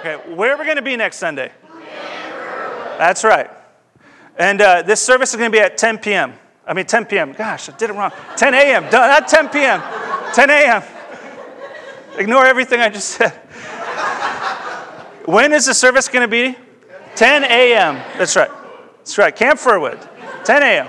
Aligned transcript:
Okay, 0.00 0.16
where 0.34 0.54
are 0.54 0.58
we 0.58 0.64
going 0.64 0.76
to 0.76 0.82
be 0.82 0.96
next 0.96 1.16
Sunday? 1.16 1.50
That's 2.98 3.24
right. 3.24 3.50
And 4.38 4.60
uh, 4.60 4.82
this 4.82 5.02
service 5.02 5.30
is 5.30 5.36
going 5.36 5.50
to 5.50 5.56
be 5.56 5.60
at 5.60 5.78
10 5.78 5.98
p.m. 5.98 6.34
I 6.66 6.74
mean, 6.74 6.86
10 6.86 7.06
p.m. 7.06 7.32
Gosh, 7.32 7.68
I 7.68 7.76
did 7.76 7.90
it 7.90 7.94
wrong. 7.94 8.12
10 8.36 8.54
a.m. 8.54 8.84
Not 8.90 9.28
10 9.28 9.48
p.m. 9.48 9.82
10 10.34 10.50
a.m. 10.50 10.82
Ignore 12.18 12.46
everything 12.46 12.80
I 12.80 12.88
just 12.88 13.10
said. 13.10 13.32
When 15.26 15.52
is 15.52 15.66
the 15.66 15.74
service 15.74 16.08
going 16.08 16.22
to 16.22 16.28
be? 16.28 16.56
10 17.16 17.44
a.m. 17.44 17.94
That's 18.18 18.36
right. 18.36 18.50
That's 18.98 19.18
right. 19.18 19.34
Camp 19.34 19.58
Furwood, 19.58 20.08
10 20.44 20.62
a.m. 20.62 20.88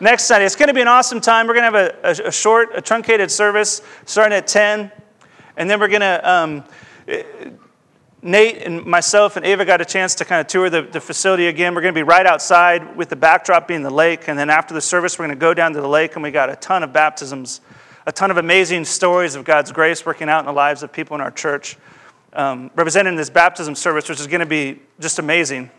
Next 0.00 0.24
Sunday. 0.24 0.46
It's 0.46 0.56
going 0.56 0.68
to 0.68 0.74
be 0.74 0.80
an 0.80 0.88
awesome 0.88 1.20
time. 1.20 1.46
We're 1.46 1.54
going 1.54 1.70
to 1.72 1.78
have 1.78 1.94
a, 2.18 2.24
a, 2.24 2.28
a 2.28 2.32
short, 2.32 2.70
a 2.74 2.80
truncated 2.80 3.30
service 3.30 3.82
starting 4.06 4.36
at 4.36 4.46
10. 4.46 4.90
And 5.56 5.68
then 5.68 5.78
we're 5.78 5.88
going 5.88 6.00
to, 6.00 6.30
um, 6.30 6.64
Nate 8.22 8.58
and 8.58 8.84
myself 8.84 9.36
and 9.36 9.46
Ava 9.46 9.64
got 9.64 9.80
a 9.80 9.84
chance 9.84 10.14
to 10.16 10.24
kind 10.24 10.40
of 10.40 10.46
tour 10.46 10.68
the, 10.68 10.82
the 10.82 11.00
facility 11.00 11.46
again. 11.46 11.74
We're 11.74 11.80
going 11.80 11.94
to 11.94 11.98
be 11.98 12.02
right 12.02 12.26
outside 12.26 12.96
with 12.96 13.08
the 13.08 13.16
backdrop 13.16 13.66
being 13.66 13.82
the 13.82 13.90
lake. 13.90 14.28
And 14.28 14.38
then 14.38 14.50
after 14.50 14.74
the 14.74 14.80
service, 14.80 15.18
we're 15.18 15.26
going 15.26 15.38
to 15.38 15.40
go 15.40 15.54
down 15.54 15.72
to 15.72 15.80
the 15.80 15.88
lake 15.88 16.14
and 16.16 16.22
we 16.22 16.30
got 16.30 16.50
a 16.50 16.56
ton 16.56 16.82
of 16.82 16.92
baptisms, 16.92 17.62
a 18.06 18.12
ton 18.12 18.30
of 18.30 18.36
amazing 18.36 18.84
stories 18.84 19.36
of 19.36 19.44
God's 19.44 19.72
grace 19.72 20.04
working 20.04 20.28
out 20.28 20.40
in 20.40 20.46
the 20.46 20.52
lives 20.52 20.82
of 20.82 20.92
people 20.92 21.14
in 21.14 21.22
our 21.22 21.30
church 21.30 21.78
um, 22.32 22.70
representing 22.74 23.16
this 23.16 23.30
baptism 23.30 23.74
service, 23.74 24.08
which 24.08 24.20
is 24.20 24.26
going 24.26 24.40
to 24.40 24.46
be 24.46 24.80
just 25.00 25.18
amazing. 25.18 25.70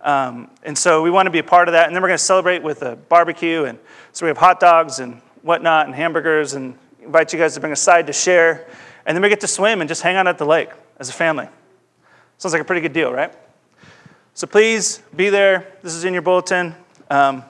Um, 0.00 0.50
and 0.62 0.76
so 0.76 1.02
we 1.02 1.10
want 1.10 1.26
to 1.26 1.30
be 1.30 1.38
a 1.38 1.44
part 1.44 1.68
of 1.68 1.72
that. 1.72 1.86
And 1.86 1.94
then 1.94 2.02
we're 2.02 2.08
going 2.08 2.18
to 2.18 2.24
celebrate 2.24 2.62
with 2.62 2.82
a 2.82 2.96
barbecue. 2.96 3.64
And 3.64 3.78
so 4.12 4.26
we 4.26 4.28
have 4.28 4.38
hot 4.38 4.60
dogs 4.60 4.98
and 4.98 5.20
whatnot 5.42 5.86
and 5.86 5.94
hamburgers 5.94 6.54
and 6.54 6.78
invite 7.00 7.32
you 7.32 7.38
guys 7.38 7.54
to 7.54 7.60
bring 7.60 7.72
a 7.72 7.76
side 7.76 8.06
to 8.06 8.12
share. 8.12 8.66
And 9.04 9.16
then 9.16 9.22
we 9.22 9.28
get 9.28 9.40
to 9.40 9.48
swim 9.48 9.80
and 9.80 9.88
just 9.88 10.02
hang 10.02 10.16
out 10.16 10.26
at 10.26 10.38
the 10.38 10.46
lake 10.46 10.70
as 10.98 11.08
a 11.08 11.12
family. 11.12 11.48
Sounds 12.38 12.52
like 12.52 12.62
a 12.62 12.64
pretty 12.64 12.82
good 12.82 12.92
deal, 12.92 13.12
right? 13.12 13.32
So 14.34 14.46
please 14.46 15.02
be 15.14 15.30
there. 15.30 15.66
This 15.82 15.94
is 15.94 16.04
in 16.04 16.12
your 16.12 16.22
bulletin. 16.22 16.74
Um, 17.08 17.42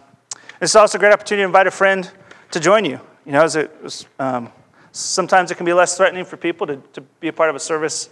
it's 0.60 0.77
also 0.77 0.97
a 0.97 1.00
great 1.00 1.12
opportunity 1.12 1.42
to 1.42 1.47
invite 1.47 1.66
a 1.66 1.72
friend 1.72 2.08
to 2.52 2.60
join 2.60 2.84
you. 2.84 3.00
You 3.25 3.33
know, 3.33 3.42
as 3.42 3.56
it 3.56 3.83
was, 3.83 4.06
um, 4.20 4.52
sometimes 4.92 5.50
it 5.50 5.56
can 5.56 5.66
be 5.66 5.72
less 5.72 5.97
threatening 5.97 6.25
for 6.25 6.36
people 6.36 6.66
to, 6.69 6.77
to 6.92 7.00
be 7.20 7.27
a 7.27 7.33
part 7.33 7.50
of 7.50 7.56
a 7.56 7.58
service 7.58 8.10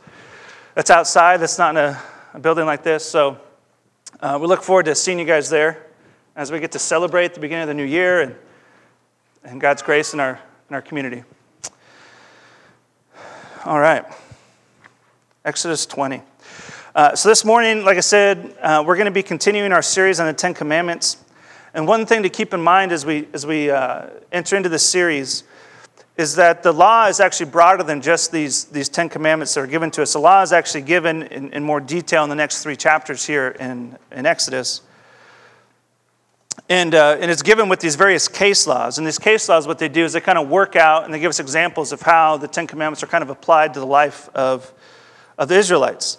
that's 0.74 0.90
outside, 0.90 1.38
that's 1.38 1.58
not 1.58 1.76
in 1.76 1.84
a, 1.84 2.02
a 2.34 2.40
building 2.40 2.66
like 2.66 2.82
this. 2.82 3.04
So 3.04 3.38
uh, 4.18 4.36
we 4.40 4.48
look 4.48 4.64
forward 4.64 4.86
to 4.86 4.96
seeing 4.96 5.20
you 5.20 5.24
guys 5.24 5.48
there 5.48 5.86
as 6.34 6.50
we 6.50 6.58
get 6.58 6.72
to 6.72 6.80
celebrate 6.80 7.34
the 7.34 7.40
beginning 7.40 7.62
of 7.62 7.68
the 7.68 7.74
new 7.74 7.84
year 7.84 8.20
and, 8.22 8.34
and 9.44 9.60
God's 9.60 9.82
grace 9.82 10.12
in 10.12 10.18
our, 10.18 10.40
in 10.68 10.74
our 10.74 10.82
community. 10.82 11.22
All 13.64 13.78
right. 13.78 14.04
Exodus 15.44 15.86
20. 15.86 16.22
Uh, 16.94 17.12
so 17.16 17.28
this 17.28 17.44
morning, 17.44 17.84
like 17.84 17.96
I 17.96 18.00
said, 18.00 18.54
uh, 18.62 18.84
we're 18.86 18.94
going 18.94 19.06
to 19.06 19.10
be 19.10 19.24
continuing 19.24 19.72
our 19.72 19.82
series 19.82 20.20
on 20.20 20.28
the 20.28 20.32
Ten 20.32 20.54
Commandments. 20.54 21.16
And 21.74 21.88
one 21.88 22.06
thing 22.06 22.22
to 22.22 22.28
keep 22.28 22.54
in 22.54 22.60
mind 22.60 22.92
as 22.92 23.04
we, 23.04 23.26
as 23.32 23.44
we 23.44 23.68
uh, 23.68 24.10
enter 24.30 24.56
into 24.56 24.68
this 24.68 24.88
series 24.88 25.42
is 26.16 26.36
that 26.36 26.62
the 26.62 26.70
law 26.70 27.06
is 27.08 27.18
actually 27.18 27.50
broader 27.50 27.82
than 27.82 28.00
just 28.00 28.30
these, 28.30 28.66
these 28.66 28.88
Ten 28.88 29.08
Commandments 29.08 29.54
that 29.54 29.62
are 29.62 29.66
given 29.66 29.90
to 29.90 30.02
us. 30.02 30.12
The 30.12 30.20
law 30.20 30.40
is 30.42 30.52
actually 30.52 30.82
given 30.82 31.24
in, 31.24 31.52
in 31.52 31.64
more 31.64 31.80
detail 31.80 32.22
in 32.22 32.30
the 32.30 32.36
next 32.36 32.62
three 32.62 32.76
chapters 32.76 33.26
here 33.26 33.48
in, 33.58 33.98
in 34.12 34.24
Exodus. 34.24 34.80
And, 36.68 36.94
uh, 36.94 37.16
and 37.18 37.28
it's 37.28 37.42
given 37.42 37.68
with 37.68 37.80
these 37.80 37.96
various 37.96 38.28
case 38.28 38.68
laws. 38.68 38.98
And 38.98 39.06
these 39.06 39.18
case 39.18 39.48
laws, 39.48 39.66
what 39.66 39.80
they 39.80 39.88
do 39.88 40.04
is 40.04 40.12
they 40.12 40.20
kind 40.20 40.38
of 40.38 40.48
work 40.48 40.76
out 40.76 41.04
and 41.04 41.12
they 41.12 41.18
give 41.18 41.30
us 41.30 41.40
examples 41.40 41.90
of 41.90 42.02
how 42.02 42.36
the 42.36 42.46
Ten 42.46 42.68
Commandments 42.68 43.02
are 43.02 43.08
kind 43.08 43.24
of 43.24 43.30
applied 43.30 43.74
to 43.74 43.80
the 43.80 43.86
life 43.86 44.28
of, 44.28 44.72
of 45.36 45.48
the 45.48 45.56
Israelites. 45.56 46.18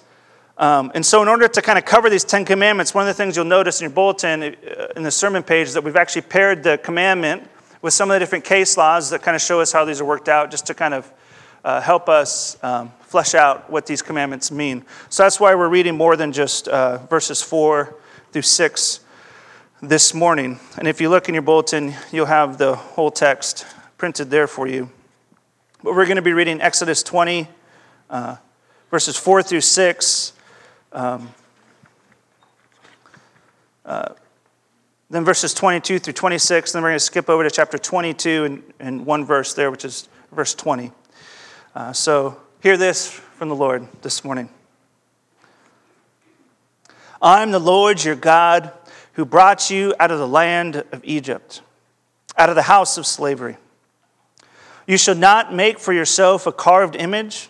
Um, 0.57 0.91
and 0.95 1.05
so, 1.05 1.21
in 1.21 1.27
order 1.27 1.47
to 1.49 1.61
kind 1.61 1.77
of 1.77 1.83
cover 1.83 2.09
these 2.09 2.23
Ten 2.23 2.45
Commandments, 2.45 2.93
one 2.93 3.01
of 3.03 3.07
the 3.07 3.13
things 3.13 3.35
you'll 3.35 3.45
notice 3.45 3.81
in 3.81 3.85
your 3.85 3.93
bulletin 3.93 4.41
uh, 4.43 4.87
in 4.95 5.03
the 5.03 5.11
sermon 5.11 5.43
page 5.43 5.67
is 5.67 5.73
that 5.73 5.83
we've 5.83 5.97
actually 5.97 6.21
paired 6.21 6.63
the 6.63 6.77
commandment 6.77 7.49
with 7.81 7.93
some 7.93 8.09
of 8.09 8.15
the 8.15 8.19
different 8.19 8.45
case 8.45 8.77
laws 8.77 9.09
that 9.09 9.21
kind 9.21 9.35
of 9.35 9.41
show 9.41 9.59
us 9.59 9.73
how 9.73 9.83
these 9.83 9.99
are 9.99 10.05
worked 10.05 10.29
out, 10.29 10.49
just 10.51 10.65
to 10.67 10.73
kind 10.73 10.93
of 10.93 11.11
uh, 11.65 11.81
help 11.81 12.07
us 12.07 12.57
um, 12.63 12.91
flesh 13.01 13.35
out 13.35 13.69
what 13.69 13.85
these 13.85 14.01
commandments 14.01 14.49
mean. 14.49 14.85
So 15.09 15.23
that's 15.23 15.39
why 15.39 15.55
we're 15.55 15.67
reading 15.67 15.97
more 15.97 16.15
than 16.15 16.31
just 16.31 16.67
uh, 16.69 16.99
verses 17.07 17.41
4 17.41 17.93
through 18.31 18.41
6 18.43 18.99
this 19.81 20.13
morning. 20.13 20.59
And 20.77 20.87
if 20.87 21.01
you 21.01 21.09
look 21.09 21.27
in 21.27 21.35
your 21.35 21.41
bulletin, 21.41 21.93
you'll 22.11 22.27
have 22.27 22.57
the 22.57 22.75
whole 22.75 23.11
text 23.11 23.65
printed 23.97 24.29
there 24.29 24.47
for 24.47 24.67
you. 24.67 24.89
But 25.83 25.95
we're 25.95 26.05
going 26.05 26.15
to 26.15 26.21
be 26.21 26.33
reading 26.33 26.61
Exodus 26.61 27.03
20, 27.03 27.47
uh, 28.09 28.37
verses 28.89 29.17
4 29.17 29.43
through 29.43 29.61
6. 29.61 30.33
Um, 30.95 31.29
uh, 33.85 34.13
then 35.09 35.25
verses 35.25 35.53
22 35.53 35.99
through 35.99 36.13
26. 36.13 36.71
Then 36.71 36.81
we're 36.81 36.91
going 36.91 36.95
to 36.99 37.03
skip 37.03 37.29
over 37.29 37.43
to 37.43 37.51
chapter 37.51 37.77
22 37.77 38.45
and, 38.45 38.63
and 38.79 39.05
one 39.05 39.25
verse 39.25 39.53
there, 39.53 39.69
which 39.69 39.83
is 39.83 40.07
verse 40.31 40.55
20. 40.55 40.93
Uh, 41.75 41.91
so 41.91 42.39
hear 42.63 42.77
this 42.77 43.11
from 43.11 43.49
the 43.49 43.55
Lord 43.55 43.89
this 44.03 44.23
morning. 44.23 44.47
I'm 47.21 47.51
the 47.51 47.59
Lord 47.59 48.01
your 48.01 48.15
God 48.15 48.71
who 49.13 49.25
brought 49.25 49.69
you 49.69 49.93
out 49.99 50.11
of 50.11 50.19
the 50.19 50.27
land 50.27 50.77
of 50.93 51.01
Egypt, 51.03 51.61
out 52.37 52.47
of 52.47 52.55
the 52.55 52.61
house 52.61 52.97
of 52.97 53.05
slavery. 53.05 53.57
You 54.87 54.97
shall 54.97 55.15
not 55.15 55.53
make 55.53 55.77
for 55.77 55.91
yourself 55.91 56.47
a 56.47 56.53
carved 56.53 56.95
image 56.95 57.49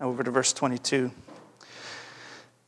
Over 0.00 0.22
to 0.22 0.30
verse 0.30 0.52
22. 0.52 1.10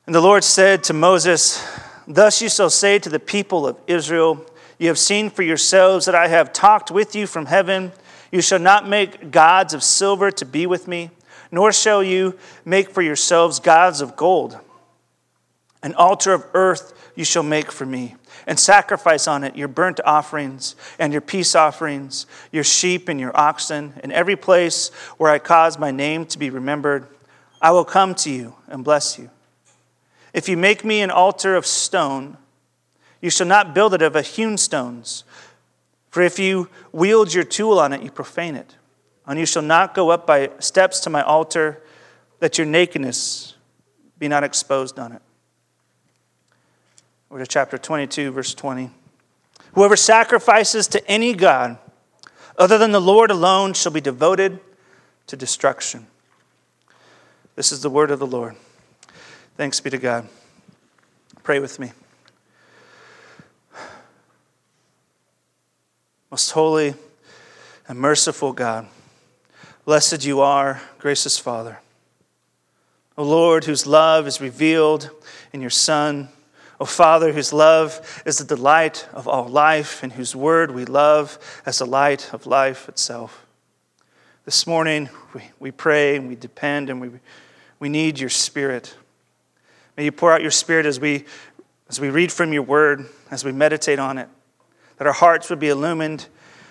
And 0.06 0.14
the 0.14 0.20
Lord 0.20 0.42
said 0.42 0.82
to 0.84 0.92
Moses, 0.92 1.64
Thus 2.08 2.42
you 2.42 2.48
shall 2.48 2.70
say 2.70 2.98
to 2.98 3.08
the 3.08 3.20
people 3.20 3.68
of 3.68 3.78
Israel, 3.86 4.44
you 4.80 4.88
have 4.88 4.98
seen 4.98 5.30
for 5.30 5.42
yourselves 5.42 6.06
that 6.06 6.14
I 6.16 6.26
have 6.26 6.52
talked 6.52 6.90
with 6.90 7.14
you 7.14 7.28
from 7.28 7.46
heaven. 7.46 7.92
You 8.32 8.42
shall 8.42 8.58
not 8.58 8.88
make 8.88 9.30
gods 9.30 9.74
of 9.74 9.84
silver 9.84 10.32
to 10.32 10.44
be 10.44 10.66
with 10.66 10.88
me, 10.88 11.10
nor 11.52 11.70
shall 11.70 12.02
you 12.02 12.36
make 12.64 12.90
for 12.90 13.02
yourselves 13.02 13.60
gods 13.60 14.00
of 14.00 14.16
gold. 14.16 14.58
An 15.84 15.94
altar 15.94 16.32
of 16.32 16.44
earth 16.52 17.12
you 17.14 17.24
shall 17.24 17.44
make 17.44 17.70
for 17.70 17.86
me, 17.86 18.16
and 18.46 18.58
sacrifice 18.58 19.28
on 19.28 19.44
it 19.44 19.54
your 19.54 19.68
burnt 19.68 20.00
offerings 20.04 20.74
and 20.98 21.12
your 21.12 21.22
peace 21.22 21.54
offerings, 21.54 22.26
your 22.50 22.64
sheep 22.64 23.08
and 23.08 23.20
your 23.20 23.36
oxen, 23.38 23.94
in 24.02 24.10
every 24.10 24.36
place 24.36 24.88
where 25.16 25.30
I 25.30 25.38
cause 25.38 25.78
my 25.78 25.92
name 25.92 26.26
to 26.26 26.38
be 26.38 26.50
remembered. 26.50 27.06
I 27.60 27.70
will 27.72 27.84
come 27.84 28.14
to 28.16 28.30
you 28.30 28.54
and 28.68 28.84
bless 28.84 29.18
you. 29.18 29.30
If 30.32 30.48
you 30.48 30.56
make 30.56 30.84
me 30.84 31.00
an 31.00 31.10
altar 31.10 31.56
of 31.56 31.66
stone, 31.66 32.36
you 33.20 33.30
shall 33.30 33.46
not 33.46 33.74
build 33.74 33.94
it 33.94 34.02
of 34.02 34.14
hewn 34.26 34.56
stones, 34.56 35.24
for 36.10 36.22
if 36.22 36.38
you 36.38 36.68
wield 36.92 37.34
your 37.34 37.44
tool 37.44 37.78
on 37.78 37.92
it, 37.92 38.02
you 38.02 38.10
profane 38.10 38.56
it. 38.56 38.76
And 39.26 39.38
you 39.38 39.46
shall 39.46 39.62
not 39.62 39.94
go 39.94 40.10
up 40.10 40.26
by 40.26 40.50
steps 40.58 41.00
to 41.00 41.10
my 41.10 41.22
altar, 41.22 41.82
that 42.40 42.58
your 42.58 42.66
nakedness 42.66 43.54
be 44.18 44.26
not 44.26 44.42
exposed 44.42 44.98
on 44.98 45.12
it. 45.12 45.22
Over 47.30 47.40
to 47.40 47.46
chapter 47.46 47.78
22, 47.78 48.32
verse 48.32 48.54
20. 48.54 48.90
Whoever 49.74 49.94
sacrifices 49.94 50.88
to 50.88 51.06
any 51.08 51.32
God 51.34 51.78
other 52.58 52.76
than 52.76 52.90
the 52.90 53.00
Lord 53.00 53.30
alone 53.30 53.72
shall 53.72 53.92
be 53.92 54.00
devoted 54.00 54.58
to 55.28 55.36
destruction. 55.36 56.06
This 57.60 57.72
is 57.72 57.82
the 57.82 57.90
word 57.90 58.10
of 58.10 58.18
the 58.18 58.26
Lord. 58.26 58.56
Thanks 59.58 59.80
be 59.80 59.90
to 59.90 59.98
God. 59.98 60.26
Pray 61.42 61.58
with 61.58 61.78
me. 61.78 61.92
Most 66.30 66.52
holy 66.52 66.94
and 67.86 67.98
merciful 67.98 68.54
God, 68.54 68.86
blessed 69.84 70.24
you 70.24 70.40
are, 70.40 70.80
gracious 70.98 71.36
Father. 71.36 71.80
O 73.18 73.24
Lord, 73.24 73.66
whose 73.66 73.86
love 73.86 74.26
is 74.26 74.40
revealed 74.40 75.10
in 75.52 75.60
your 75.60 75.68
Son. 75.68 76.30
O 76.80 76.86
Father, 76.86 77.34
whose 77.34 77.52
love 77.52 78.22
is 78.24 78.38
the 78.38 78.56
delight 78.56 79.06
of 79.12 79.28
all 79.28 79.46
life, 79.46 80.02
and 80.02 80.14
whose 80.14 80.34
word 80.34 80.70
we 80.70 80.86
love 80.86 81.38
as 81.66 81.76
the 81.76 81.84
light 81.84 82.32
of 82.32 82.46
life 82.46 82.88
itself. 82.88 83.44
This 84.46 84.66
morning, 84.66 85.10
we, 85.34 85.42
we 85.58 85.70
pray 85.70 86.16
and 86.16 86.26
we 86.26 86.36
depend 86.36 86.88
and 86.88 87.02
we, 87.02 87.10
we 87.80 87.88
need 87.88 88.20
your 88.20 88.30
Spirit. 88.30 88.94
May 89.96 90.04
you 90.04 90.12
pour 90.12 90.32
out 90.32 90.40
your 90.40 90.50
spirit 90.50 90.86
as 90.86 90.98
we, 90.98 91.26
as 91.88 92.00
we 92.00 92.08
read 92.08 92.32
from 92.32 92.52
your 92.52 92.62
word, 92.62 93.06
as 93.30 93.44
we 93.44 93.52
meditate 93.52 93.98
on 93.98 94.16
it, 94.16 94.28
that 94.96 95.06
our 95.06 95.12
hearts 95.12 95.50
would 95.50 95.58
be 95.58 95.68
illumined, 95.68 96.28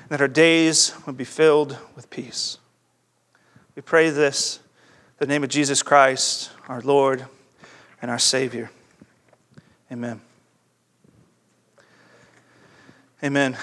that 0.08 0.22
our 0.22 0.28
days 0.28 0.94
would 1.06 1.18
be 1.18 1.26
filled 1.26 1.78
with 1.96 2.10
peace. 2.10 2.58
We 3.76 3.84
pray 3.84 4.10
this 4.10 4.58
in 5.20 5.28
the 5.28 5.34
name 5.34 5.44
of 5.44 5.50
Jesus 5.50 5.84
Christ, 5.84 6.50
our 6.68 6.82
Lord 6.82 7.26
and 8.02 8.10
our 8.10 8.18
Savior. 8.18 8.72
Amen. 9.92 10.22
Amen. 13.24 13.58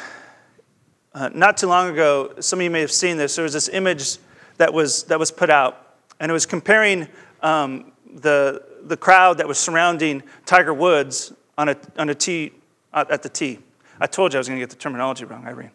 Uh, 1.12 1.30
not 1.34 1.56
too 1.56 1.66
long 1.66 1.90
ago, 1.90 2.34
some 2.40 2.60
of 2.60 2.62
you 2.62 2.70
may 2.70 2.82
have 2.82 2.92
seen 2.92 3.16
this. 3.16 3.34
There 3.34 3.42
was 3.42 3.54
this 3.54 3.68
image 3.68 4.18
that 4.58 4.72
was, 4.72 5.04
that 5.04 5.18
was 5.18 5.30
put 5.30 5.50
out, 5.50 5.96
and 6.20 6.30
it 6.30 6.32
was 6.32 6.46
comparing 6.46 7.08
um, 7.46 7.92
the, 8.12 8.62
the 8.82 8.96
crowd 8.96 9.38
that 9.38 9.46
was 9.46 9.56
surrounding 9.56 10.22
Tiger 10.44 10.74
Woods 10.74 11.32
on 11.56 11.68
a, 11.68 11.76
on 11.96 12.10
a 12.10 12.14
tee, 12.14 12.52
uh, 12.92 13.04
at 13.08 13.22
the 13.22 13.28
tee. 13.28 13.60
I 14.00 14.06
told 14.06 14.32
you 14.32 14.38
I 14.38 14.40
was 14.40 14.48
going 14.48 14.58
to 14.58 14.62
get 14.62 14.70
the 14.70 14.76
terminology 14.76 15.24
wrong, 15.24 15.46
Irene. 15.46 15.70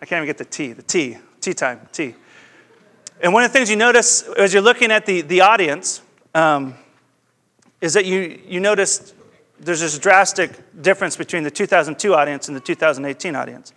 I 0.00 0.04
can't 0.04 0.18
even 0.18 0.26
get 0.26 0.38
the 0.38 0.44
T, 0.44 0.72
the 0.72 0.82
T, 0.82 1.16
tea 1.40 1.54
time, 1.54 1.88
T. 1.92 2.16
And 3.22 3.32
one 3.32 3.44
of 3.44 3.52
the 3.52 3.56
things 3.56 3.70
you 3.70 3.76
notice 3.76 4.22
as 4.36 4.52
you're 4.52 4.62
looking 4.62 4.90
at 4.90 5.06
the, 5.06 5.20
the 5.20 5.42
audience 5.42 6.02
um, 6.34 6.74
is 7.80 7.94
that 7.94 8.04
you, 8.04 8.40
you 8.46 8.58
notice 8.58 9.14
there's 9.60 9.80
this 9.80 9.96
drastic 9.96 10.58
difference 10.82 11.16
between 11.16 11.44
the 11.44 11.50
2002 11.52 12.14
audience 12.14 12.48
and 12.48 12.56
the 12.56 12.60
2018 12.60 13.36
audience. 13.36 13.72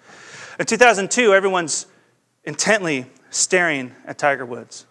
In 0.60 0.66
2002, 0.66 1.32
everyone's 1.32 1.86
intently 2.44 3.06
staring 3.30 3.94
at 4.06 4.18
Tiger 4.18 4.48
Woods, 4.48 4.88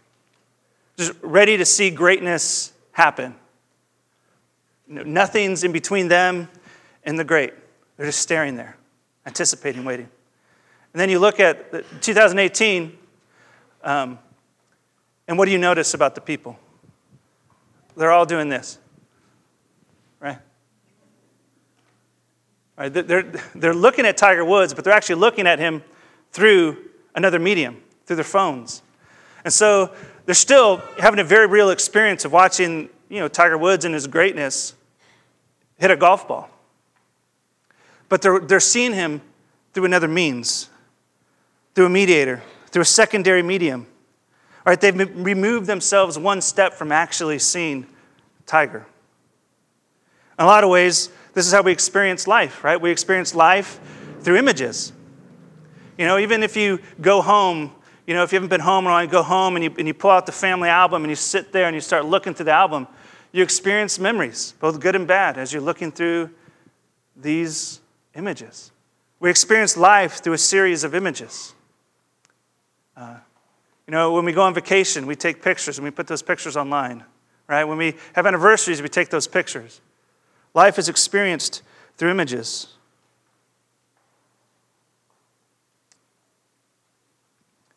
just 0.96 1.12
ready 1.23 1.56
to 1.56 1.64
see 1.64 1.91
greatness 1.91 2.73
happen. 2.93 3.35
Nothing's 4.87 5.64
in 5.64 5.73
between 5.73 6.08
them 6.08 6.49
and 7.05 7.19
the 7.19 7.25
great. 7.25 7.52
They're 7.96 8.06
just 8.06 8.20
staring 8.20 8.56
there, 8.56 8.76
anticipating, 9.26 9.85
waiting. 9.85 10.08
And 10.93 11.00
then 11.00 11.08
you 11.08 11.19
look 11.19 11.41
at 11.41 12.02
2018, 12.02 12.96
um, 13.82 14.19
and 15.26 15.38
what 15.38 15.46
do 15.46 15.50
you 15.50 15.58
notice 15.58 15.94
about 15.94 16.14
the 16.14 16.20
people? 16.20 16.58
They're 17.96 18.12
all 18.12 18.26
doing 18.26 18.49
this, 18.49 18.79
right? 20.20 20.38
right? 22.76 22.93
They're, 22.93 23.32
they're 23.55 23.75
looking 23.75 24.06
at 24.06 24.17
Tiger 24.17 24.44
Woods, 24.44 24.75
but 24.75 24.85
they're 24.85 24.93
actually 24.93 25.17
looking 25.17 25.46
at 25.46 25.58
him 25.58 25.82
through 26.31 26.91
another 27.14 27.38
medium, 27.38 27.82
through 28.06 28.17
their 28.17 28.25
phones. 28.25 28.82
And 29.44 29.52
so 29.52 29.93
they're 30.26 30.35
still 30.35 30.82
having 30.99 31.21
a 31.21 31.25
very 31.25 31.47
real 31.47 31.71
experience 31.71 32.25
of 32.25 32.32
watching 32.32 32.88
you 33.09 33.21
know, 33.21 33.29
Tiger 33.29 33.59
Woods 33.59 33.85
and 33.85 33.94
his 33.94 34.06
greatness 34.06 34.75
hit 35.79 35.91
a 35.91 35.97
golf 35.97 36.26
ball. 36.26 36.50
But 38.09 38.23
they're, 38.23 38.41
they're 38.41 38.61
seeing 38.61 38.93
him 38.93 39.21
through 39.73 39.85
another 39.85 40.09
means, 40.09 40.69
through 41.75 41.87
a 41.87 41.91
mediator, 41.91 42.43
through 42.71 42.82
a 42.82 42.87
secondary 42.87 43.43
medium. 43.43 43.87
All 44.67 44.71
right, 44.71 44.81
they've 44.81 44.99
removed 45.17 45.67
themselves 45.67 46.19
one 46.19 46.41
step 46.41 46.73
from 46.75 46.91
actually 46.91 47.38
seeing 47.38 47.87
Tiger. 48.47 48.87
In 50.38 50.44
a 50.44 50.47
lot 50.47 50.65
of 50.65 50.70
ways, 50.70 51.11
this 51.35 51.47
is 51.47 51.53
how 51.53 51.62
we 51.62 51.73
experience 51.73 52.27
life, 52.27 52.65
right? 52.65 52.81
We 52.81 52.91
experience 52.91 53.35
life 53.35 53.79
through 54.23 54.37
images. 54.37 54.93
You 55.99 56.06
know, 56.06 56.19
even 56.19 56.43
if 56.43 56.56
you 56.56 56.81
go 57.00 57.20
home, 57.20 57.73
you 58.06 58.15
know, 58.15 58.23
if 58.23 58.33
you 58.33 58.37
haven't 58.37 58.51
been 58.51 58.61
home 58.61 58.87
and 58.87 59.06
you 59.06 59.11
go 59.11 59.23
home 59.23 59.56
and 59.56 59.65
you, 59.65 59.75
and 59.79 59.87
you 59.87 59.95
pull 59.95 60.11
out 60.11 60.27
the 60.27 60.33
family 60.33 60.69
album 60.69 61.03
and 61.05 61.11
you 61.11 61.17
sit 61.17 61.53
there 61.53 61.67
and 61.67 61.75
you 61.75 61.81
start 61.81 62.05
looking 62.05 62.35
through 62.35 62.47
the 62.47 62.53
album, 62.53 62.87
you 63.33 63.43
experience 63.43 63.99
memories, 63.99 64.55
both 64.61 64.79
good 64.79 64.95
and 64.95 65.06
bad, 65.06 65.39
as 65.39 65.53
you're 65.53 65.62
looking 65.62 65.91
through 65.91 66.31
these 67.17 67.81
images. 68.15 68.71
We 69.21 69.31
experience 69.31 69.77
life 69.77 70.23
through 70.23 70.35
a 70.35 70.39
series 70.39 70.85
of 70.85 70.95
images. 70.95 71.55
Uh, 72.97 73.17
you 73.87 73.93
know, 73.93 74.12
when 74.12 74.25
we 74.25 74.33
go 74.33 74.43
on 74.43 74.55
vacation, 74.55 75.06
we 75.06 75.17
take 75.17 75.43
pictures 75.43 75.79
and 75.79 75.85
we 75.85 75.91
put 75.91 76.06
those 76.06 76.23
pictures 76.23 76.56
online, 76.56 77.05
right? 77.49 77.65
When 77.65 77.79
we 77.79 77.97
have 78.15 78.27
anniversaries, 78.27 78.83
we 78.83 78.89
take 78.89 79.09
those 79.09 79.27
pictures. 79.27 79.81
Life 80.53 80.79
is 80.79 80.89
experienced 80.89 81.62
through 81.97 82.11
images. 82.11 82.74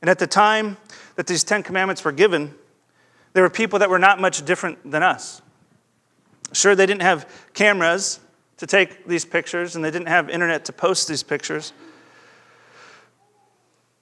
And 0.07 0.11
at 0.11 0.19
the 0.19 0.27
time 0.27 0.77
that 1.17 1.27
these 1.27 1.43
Ten 1.43 1.63
Commandments 1.63 2.05
were 2.05 2.13
given, 2.13 2.55
there 3.33 3.43
were 3.43 3.49
people 3.49 3.79
that 3.79 3.89
were 3.89 3.99
not 3.99 4.21
much 4.21 4.45
different 4.45 4.89
than 4.89 5.03
us. 5.03 5.41
Sure, 6.53 6.75
they 6.75 6.85
didn't 6.85 7.01
have 7.01 7.29
cameras 7.53 8.21
to 8.55 8.65
take 8.65 9.05
these 9.05 9.25
pictures, 9.25 9.75
and 9.75 9.83
they 9.83 9.91
didn't 9.91 10.07
have 10.07 10.29
internet 10.29 10.63
to 10.63 10.71
post 10.71 11.09
these 11.09 11.23
pictures. 11.23 11.73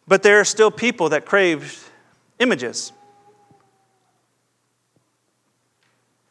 But 0.07 0.21
there 0.21 0.39
are 0.39 0.45
still 0.45 0.69
people 0.69 1.09
that 1.09 1.25
craved 1.25 1.75
images. 2.37 2.91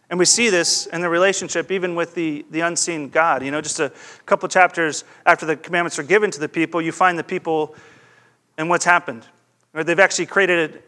And 0.09 0.21
we 0.21 0.25
see 0.25 0.51
this 0.51 0.87
in 0.87 1.01
the 1.01 1.09
relationship 1.09 1.73
even 1.73 1.97
with 1.97 2.15
the, 2.15 2.47
the 2.53 2.61
unseen 2.61 3.09
God. 3.09 3.43
You 3.43 3.51
know, 3.51 3.61
just 3.61 3.81
a 3.81 3.91
couple 4.25 4.49
chapters 4.49 5.03
after 5.27 5.45
the 5.47 5.57
commandments 5.57 5.99
are 5.99 6.05
given 6.05 6.31
to 6.31 6.39
the 6.39 6.49
people, 6.49 6.81
you 6.81 6.93
find 6.93 7.19
the 7.19 7.25
people 7.25 7.75
and 8.57 8.69
what's 8.69 8.85
happened. 8.85 9.27
They've 9.75 9.99
actually 9.99 10.27
created 10.27 10.83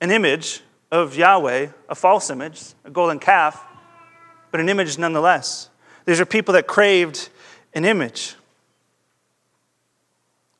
an 0.00 0.10
image 0.10 0.62
of 0.90 1.16
Yahweh, 1.16 1.68
a 1.88 1.94
false 1.94 2.28
image, 2.28 2.60
a 2.84 2.90
golden 2.90 3.20
calf, 3.20 3.64
but 4.50 4.60
an 4.60 4.68
image 4.68 4.98
nonetheless. 4.98 5.68
These 6.04 6.20
are 6.20 6.26
people 6.26 6.54
that 6.54 6.66
craved 6.66 7.28
an 7.72 7.84
image 7.84 8.34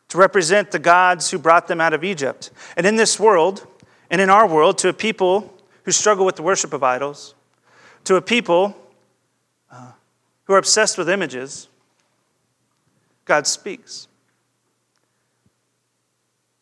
to 0.09 0.19
represent 0.19 0.71
the 0.71 0.79
gods 0.79 1.31
who 1.31 1.39
brought 1.39 1.67
them 1.67 1.81
out 1.81 1.93
of 1.93 2.05
Egypt. 2.05 2.51
And 2.77 2.87
in 2.87 2.97
this 2.97 3.19
world, 3.19 3.67
and 4.11 4.21
in 4.21 4.31
our 4.31 4.47
world, 4.47 4.79
to 4.79 4.89
a 4.89 4.93
people 4.93 5.53
who 5.85 5.91
struggle 5.91 6.25
with 6.25 6.37
the 6.37 6.43
worship 6.43 6.73
of 6.73 6.83
idols, 6.83 7.35
to 8.05 8.17
a 8.17 8.23
people 8.23 8.77
uh, 9.71 9.93
who 10.45 10.53
are 10.55 10.59
obsessed 10.59 10.99
with 10.99 11.09
images, 11.09 11.69
God 13.25 13.47
speaks. 13.47 14.07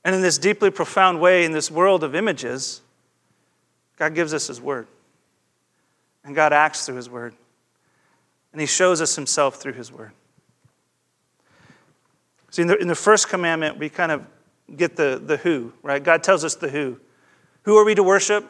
And 0.05 0.15
in 0.15 0.23
this 0.23 0.39
deeply 0.39 0.71
profound 0.71 1.21
way, 1.21 1.45
in 1.45 1.53
this 1.53 1.71
world 1.71 2.03
of 2.03 2.15
images, 2.15 2.81
God 3.97 4.15
gives 4.15 4.33
us 4.33 4.47
His 4.47 4.61
Word. 4.61 4.87
And 6.25 6.35
God 6.35 6.53
acts 6.53 6.87
through 6.87 6.97
His 6.97 7.11
Word. 7.11 7.35
And 8.53 8.61
He 8.61 8.67
shows 8.67 9.01
us 9.01 9.15
Himself 9.17 9.57
through 9.57 9.75
His 9.75 9.93
Word. 9.93 10.13
See, 12.51 12.63
in 12.63 12.69
the, 12.69 12.77
in 12.79 12.89
the 12.89 12.95
first 12.95 13.29
commandment, 13.29 13.79
we 13.79 13.89
kind 13.89 14.11
of 14.11 14.27
get 14.75 14.97
the, 14.97 15.21
the 15.25 15.37
who, 15.37 15.73
right? 15.83 16.03
God 16.03 16.23
tells 16.23 16.45
us 16.45 16.55
the 16.55 16.69
who. 16.69 16.99
Who 17.63 17.77
are 17.77 17.85
we 17.85 17.95
to 17.95 18.03
worship? 18.03 18.45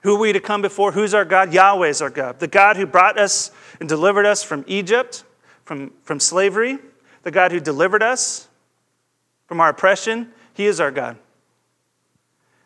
Who 0.00 0.16
are 0.16 0.18
we 0.18 0.32
to 0.34 0.40
come 0.40 0.60
before? 0.60 0.92
Who's 0.92 1.14
our 1.14 1.24
God? 1.24 1.52
Yahweh 1.52 1.88
is 1.88 2.02
our 2.02 2.10
God. 2.10 2.38
The 2.38 2.46
God 2.46 2.76
who 2.76 2.86
brought 2.86 3.18
us 3.18 3.50
and 3.80 3.88
delivered 3.88 4.26
us 4.26 4.42
from 4.42 4.64
Egypt, 4.66 5.24
from, 5.64 5.92
from 6.02 6.20
slavery, 6.20 6.78
the 7.22 7.30
God 7.30 7.52
who 7.52 7.60
delivered 7.60 8.02
us 8.02 8.48
from 9.46 9.60
our 9.60 9.70
oppression, 9.70 10.30
He 10.54 10.66
is 10.66 10.80
our 10.80 10.90
God. 10.90 11.16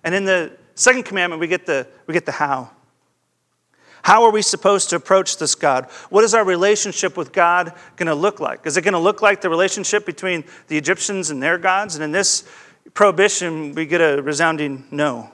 And 0.04 0.14
in 0.14 0.24
the 0.24 0.52
second 0.74 1.04
commandment, 1.04 1.40
we 1.40 1.48
get 1.48 1.66
the, 1.66 1.86
we 2.06 2.14
get 2.14 2.26
the 2.26 2.32
how. 2.32 2.70
How 4.02 4.24
are 4.24 4.30
we 4.30 4.42
supposed 4.42 4.90
to 4.90 4.96
approach 4.96 5.38
this 5.38 5.54
God? 5.54 5.86
What 6.08 6.24
is 6.24 6.32
our 6.32 6.44
relationship 6.44 7.16
with 7.16 7.32
God 7.32 7.74
going 7.96 8.06
to 8.06 8.14
look 8.14 8.40
like? 8.40 8.64
Is 8.66 8.76
it 8.76 8.82
going 8.82 8.92
to 8.92 8.98
look 8.98 9.20
like 9.20 9.40
the 9.40 9.50
relationship 9.50 10.06
between 10.06 10.44
the 10.68 10.78
Egyptians 10.78 11.30
and 11.30 11.42
their 11.42 11.58
gods? 11.58 11.96
And 11.96 12.04
in 12.04 12.12
this 12.12 12.48
prohibition, 12.94 13.74
we 13.74 13.86
get 13.86 14.00
a 14.00 14.22
resounding 14.22 14.86
no 14.90 15.30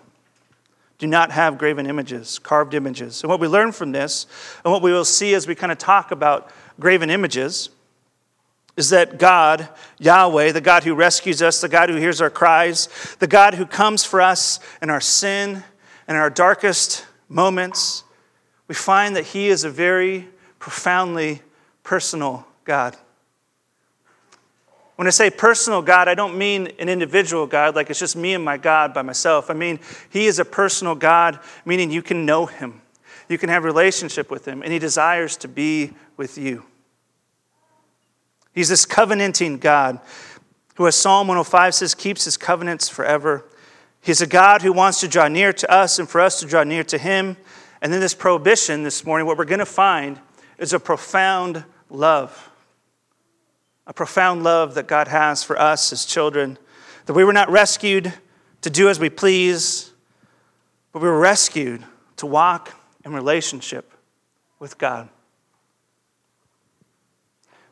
do 0.98 1.06
not 1.06 1.30
have 1.32 1.58
graven 1.58 1.86
images, 1.86 2.38
carved 2.38 2.72
images. 2.72 3.22
And 3.22 3.30
what 3.30 3.40
we 3.40 3.48
learn 3.48 3.72
from 3.72 3.92
this, 3.92 4.26
and 4.64 4.72
what 4.72 4.80
we 4.80 4.92
will 4.92 5.04
see 5.04 5.34
as 5.34 5.46
we 5.46 5.54
kind 5.54 5.72
of 5.72 5.78
talk 5.78 6.12
about 6.12 6.50
graven 6.78 7.10
images, 7.10 7.68
is 8.76 8.90
that 8.90 9.18
God, 9.18 9.68
Yahweh, 9.98 10.52
the 10.52 10.60
God 10.60 10.84
who 10.84 10.94
rescues 10.94 11.40
us, 11.42 11.60
the 11.60 11.68
God 11.68 11.90
who 11.90 11.96
hears 11.96 12.20
our 12.20 12.30
cries, 12.30 12.88
the 13.20 13.26
God 13.26 13.54
who 13.54 13.66
comes 13.66 14.04
for 14.04 14.20
us 14.20 14.58
in 14.82 14.90
our 14.90 15.00
sin 15.00 15.62
and 16.08 16.16
our 16.16 16.30
darkest 16.30 17.06
moments, 17.28 18.02
we 18.66 18.74
find 18.74 19.14
that 19.16 19.26
He 19.26 19.48
is 19.48 19.64
a 19.64 19.70
very 19.70 20.28
profoundly 20.58 21.42
personal 21.82 22.46
God. 22.64 22.96
When 24.96 25.06
I 25.06 25.10
say 25.10 25.28
personal 25.30 25.82
God, 25.82 26.08
I 26.08 26.14
don't 26.14 26.38
mean 26.38 26.68
an 26.78 26.88
individual 26.88 27.46
God, 27.46 27.74
like 27.74 27.90
it's 27.90 27.98
just 27.98 28.16
me 28.16 28.34
and 28.34 28.44
my 28.44 28.56
God 28.56 28.94
by 28.94 29.02
myself. 29.02 29.50
I 29.50 29.54
mean, 29.54 29.78
He 30.10 30.26
is 30.26 30.38
a 30.38 30.44
personal 30.44 30.94
God, 30.94 31.38
meaning 31.64 31.90
you 31.90 32.02
can 32.02 32.26
know 32.26 32.46
Him, 32.46 32.80
you 33.28 33.38
can 33.38 33.50
have 33.50 33.64
relationship 33.64 34.30
with 34.30 34.46
Him, 34.46 34.62
and 34.62 34.72
He 34.72 34.78
desires 34.80 35.36
to 35.38 35.48
be 35.48 35.92
with 36.16 36.38
you. 36.38 36.64
He's 38.54 38.68
this 38.68 38.86
covenanting 38.86 39.58
God 39.58 40.00
who, 40.76 40.86
as 40.86 40.96
Psalm 40.96 41.28
105 41.28 41.74
says, 41.74 41.94
keeps 41.94 42.24
His 42.24 42.36
covenants 42.36 42.88
forever. 42.88 43.44
He's 44.00 44.20
a 44.20 44.26
God 44.26 44.62
who 44.62 44.72
wants 44.72 45.00
to 45.00 45.08
draw 45.08 45.28
near 45.28 45.52
to 45.52 45.70
us 45.70 45.98
and 45.98 46.08
for 46.08 46.20
us 46.20 46.40
to 46.40 46.46
draw 46.46 46.62
near 46.62 46.84
to 46.84 46.98
Him. 46.98 47.36
And 47.82 47.92
then 47.92 48.00
this 48.00 48.14
prohibition 48.14 48.82
this 48.82 49.04
morning, 49.04 49.26
what 49.26 49.38
we're 49.38 49.44
going 49.44 49.58
to 49.58 49.66
find 49.66 50.20
is 50.58 50.72
a 50.72 50.80
profound 50.80 51.64
love. 51.90 52.50
A 53.86 53.92
profound 53.92 54.42
love 54.42 54.74
that 54.74 54.86
God 54.86 55.08
has 55.08 55.42
for 55.42 55.58
us 55.58 55.92
as 55.92 56.04
children. 56.04 56.58
That 57.06 57.14
we 57.14 57.24
were 57.24 57.32
not 57.32 57.50
rescued 57.50 58.12
to 58.62 58.70
do 58.70 58.88
as 58.88 58.98
we 58.98 59.10
please, 59.10 59.92
but 60.92 61.02
we 61.02 61.08
were 61.08 61.18
rescued 61.18 61.84
to 62.16 62.26
walk 62.26 62.72
in 63.04 63.12
relationship 63.12 63.92
with 64.58 64.78
God. 64.78 65.08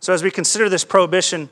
So, 0.03 0.13
as 0.13 0.25
we 0.25 0.33
consider 0.33 0.69
this 0.69 0.85
prohibition, 0.85 1.49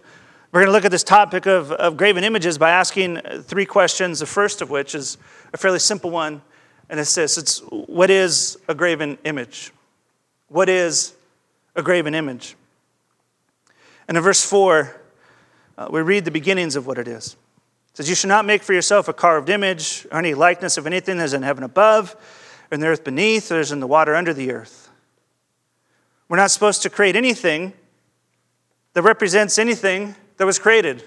we're 0.50 0.62
going 0.62 0.66
to 0.66 0.72
look 0.72 0.84
at 0.84 0.90
this 0.90 1.04
topic 1.04 1.46
of, 1.46 1.70
of 1.70 1.96
graven 1.96 2.24
images 2.24 2.58
by 2.58 2.70
asking 2.70 3.20
three 3.44 3.64
questions. 3.64 4.18
The 4.18 4.26
first 4.26 4.60
of 4.60 4.70
which 4.70 4.96
is 4.96 5.18
a 5.52 5.56
fairly 5.56 5.78
simple 5.78 6.10
one, 6.10 6.42
and 6.88 6.98
it's 6.98 7.14
this 7.14 7.38
it's 7.38 7.60
what 7.70 8.10
is 8.10 8.58
a 8.66 8.74
graven 8.74 9.18
image? 9.22 9.70
What 10.48 10.68
is 10.68 11.14
a 11.76 11.82
graven 11.84 12.12
image? 12.12 12.56
And 14.08 14.16
in 14.16 14.22
verse 14.24 14.44
4, 14.44 15.00
uh, 15.78 15.88
we 15.92 16.00
read 16.00 16.24
the 16.24 16.32
beginnings 16.32 16.74
of 16.74 16.88
what 16.88 16.98
it 16.98 17.06
is. 17.06 17.36
It 17.92 17.98
says, 17.98 18.08
You 18.08 18.16
should 18.16 18.26
not 18.26 18.44
make 18.44 18.64
for 18.64 18.72
yourself 18.72 19.06
a 19.06 19.12
carved 19.12 19.48
image 19.48 20.08
or 20.10 20.18
any 20.18 20.34
likeness 20.34 20.76
of 20.76 20.88
anything 20.88 21.18
that 21.18 21.24
is 21.26 21.34
in 21.34 21.42
heaven 21.42 21.62
above, 21.62 22.16
or 22.68 22.74
in 22.74 22.80
the 22.80 22.88
earth 22.88 23.04
beneath, 23.04 23.52
or 23.52 23.60
is 23.60 23.70
in 23.70 23.78
the 23.78 23.86
water 23.86 24.16
under 24.16 24.34
the 24.34 24.50
earth. 24.50 24.90
We're 26.28 26.38
not 26.38 26.50
supposed 26.50 26.82
to 26.82 26.90
create 26.90 27.14
anything 27.14 27.74
that 28.94 29.02
represents 29.02 29.58
anything 29.58 30.14
that 30.36 30.46
was 30.46 30.58
created. 30.58 31.04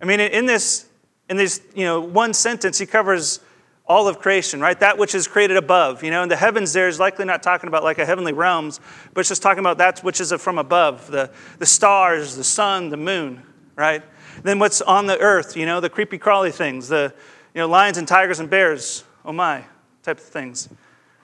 I 0.00 0.04
mean, 0.04 0.20
in 0.20 0.46
this, 0.46 0.86
in 1.28 1.36
this, 1.36 1.60
you 1.74 1.84
know, 1.84 2.00
one 2.00 2.34
sentence, 2.34 2.78
he 2.78 2.86
covers 2.86 3.40
all 3.86 4.08
of 4.08 4.18
creation, 4.18 4.60
right? 4.60 4.78
That 4.80 4.98
which 4.98 5.14
is 5.14 5.28
created 5.28 5.56
above. 5.56 6.02
You 6.02 6.10
know, 6.10 6.22
in 6.22 6.28
the 6.28 6.36
heavens, 6.36 6.72
there 6.72 6.88
is 6.88 6.98
likely 6.98 7.24
not 7.24 7.42
talking 7.42 7.68
about 7.68 7.84
like 7.84 7.98
a 7.98 8.06
heavenly 8.06 8.32
realms, 8.32 8.80
but 9.14 9.20
it's 9.20 9.28
just 9.28 9.42
talking 9.42 9.60
about 9.60 9.78
that 9.78 10.00
which 10.00 10.20
is 10.20 10.32
from 10.32 10.58
above 10.58 11.06
the, 11.10 11.30
the 11.58 11.66
stars, 11.66 12.36
the 12.36 12.44
sun, 12.44 12.90
the 12.90 12.96
moon, 12.96 13.42
right? 13.76 14.02
Then 14.42 14.58
what's 14.58 14.82
on 14.82 15.06
the 15.06 15.18
earth, 15.18 15.56
you 15.56 15.66
know, 15.66 15.80
the 15.80 15.88
creepy 15.88 16.18
crawly 16.18 16.50
things, 16.50 16.88
the 16.88 17.14
you 17.54 17.60
know, 17.60 17.68
lions 17.68 17.96
and 17.96 18.06
tigers 18.06 18.40
and 18.40 18.50
bears, 18.50 19.04
oh 19.24 19.32
my, 19.32 19.64
type 20.02 20.18
of 20.18 20.24
things. 20.24 20.68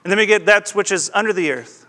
And 0.03 0.11
then 0.11 0.17
we 0.17 0.25
get 0.25 0.45
that 0.47 0.71
which 0.71 0.91
is 0.91 1.11
under 1.13 1.31
the 1.31 1.51
earth. 1.51 1.82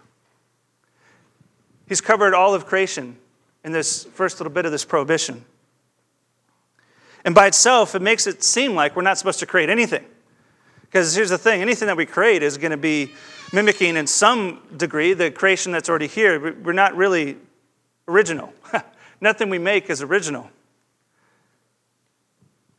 He's 1.86 2.00
covered 2.00 2.34
all 2.34 2.54
of 2.54 2.66
creation 2.66 3.16
in 3.64 3.72
this 3.72 4.04
first 4.04 4.40
little 4.40 4.52
bit 4.52 4.66
of 4.66 4.72
this 4.72 4.84
prohibition. 4.84 5.44
And 7.24 7.34
by 7.34 7.46
itself, 7.46 7.94
it 7.94 8.02
makes 8.02 8.26
it 8.26 8.42
seem 8.42 8.74
like 8.74 8.94
we're 8.94 9.02
not 9.02 9.18
supposed 9.18 9.40
to 9.40 9.46
create 9.46 9.70
anything. 9.70 10.04
Because 10.82 11.14
here's 11.14 11.30
the 11.30 11.38
thing 11.38 11.62
anything 11.62 11.86
that 11.86 11.96
we 11.96 12.06
create 12.06 12.42
is 12.42 12.58
going 12.58 12.70
to 12.70 12.76
be 12.76 13.12
mimicking, 13.52 13.96
in 13.96 14.06
some 14.06 14.60
degree, 14.76 15.12
the 15.12 15.30
creation 15.30 15.72
that's 15.72 15.88
already 15.88 16.06
here. 16.06 16.54
We're 16.62 16.72
not 16.72 16.96
really 16.96 17.36
original. 18.06 18.52
Nothing 19.20 19.48
we 19.48 19.58
make 19.58 19.88
is 19.88 20.02
original. 20.02 20.50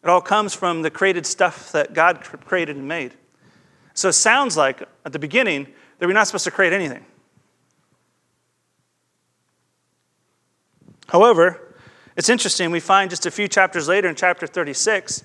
It 0.04 0.10
all 0.10 0.22
comes 0.22 0.54
from 0.54 0.84
the 0.84 0.92
created 0.92 1.26
stuff 1.26 1.72
that 1.72 1.94
God 1.94 2.22
created 2.22 2.76
and 2.76 2.88
made. 2.88 3.14
So 3.96 4.10
it 4.10 4.14
sounds 4.14 4.56
like, 4.56 4.84
at 5.04 5.14
the 5.14 5.20
beginning, 5.20 5.68
that 5.98 6.06
we're 6.06 6.14
not 6.14 6.28
supposed 6.28 6.44
to 6.44 6.52
create 6.52 6.74
anything. 6.74 7.04
However, 11.08 11.62
it's 12.16 12.30
interesting, 12.30 12.72
we 12.72 12.80
find 12.80 13.10
just 13.10 13.26
a 13.26 13.32
few 13.32 13.48
chapters 13.48 13.88
later 13.88 14.08
in 14.08 14.16
chapter 14.16 14.48
36, 14.48 15.24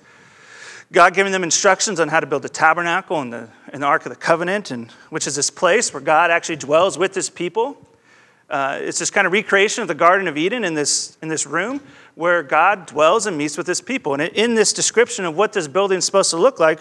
God 0.93 1.15
giving 1.15 1.33
them 1.33 1.45
instructions 1.45 2.01
on 2.01 2.09
how 2.09 2.19
to 2.19 2.27
build 2.27 2.45
a 2.45 2.49
tabernacle 2.49 3.21
and 3.21 3.33
the, 3.33 3.49
and 3.73 3.83
the 3.83 3.87
Ark 3.87 4.05
of 4.07 4.11
the 4.11 4.17
Covenant, 4.17 4.73
and, 4.73 4.91
which 5.09 5.27
is 5.27 5.37
this 5.37 5.51
place 5.51 5.95
where 5.95 6.01
God 6.01 6.31
actually 6.31 6.57
dwells 6.57 6.99
with 6.99 7.15
his 7.15 7.31
people. 7.31 7.79
Uh, 8.51 8.79
it's 8.81 8.99
this 8.99 9.11
kind 9.11 9.29
of 9.29 9.33
recreation 9.33 9.83
of 9.83 9.89
the 9.89 9.95
Garden 9.95 10.27
of 10.27 10.37
Eden 10.37 10.65
in 10.65 10.75
this, 10.75 11.17
in 11.23 11.29
this 11.29 11.47
room 11.47 11.81
where 12.17 12.43
God 12.43 12.87
dwells 12.87 13.27
and 13.27 13.39
meets 13.39 13.57
with 13.57 13.69
his 13.69 13.81
people. 13.81 14.15
And 14.15 14.23
in 14.23 14.57
this 14.57 14.73
description 14.73 15.25
of 15.25 15.37
what 15.37 15.53
this 15.53 15.69
building 15.69 15.99
is 15.99 16.05
supposed 16.05 16.31
to 16.31 16.37
look 16.37 16.59
like, 16.59 16.81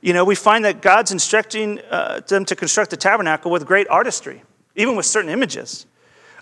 you 0.00 0.12
know, 0.12 0.24
we 0.24 0.36
find 0.36 0.64
that 0.64 0.80
God's 0.80 1.10
instructing 1.10 1.80
uh, 1.90 2.20
them 2.20 2.44
to 2.44 2.54
construct 2.54 2.90
the 2.90 2.96
tabernacle 2.96 3.50
with 3.50 3.66
great 3.66 3.88
artistry, 3.88 4.44
even 4.76 4.94
with 4.94 5.06
certain 5.06 5.30
images. 5.30 5.86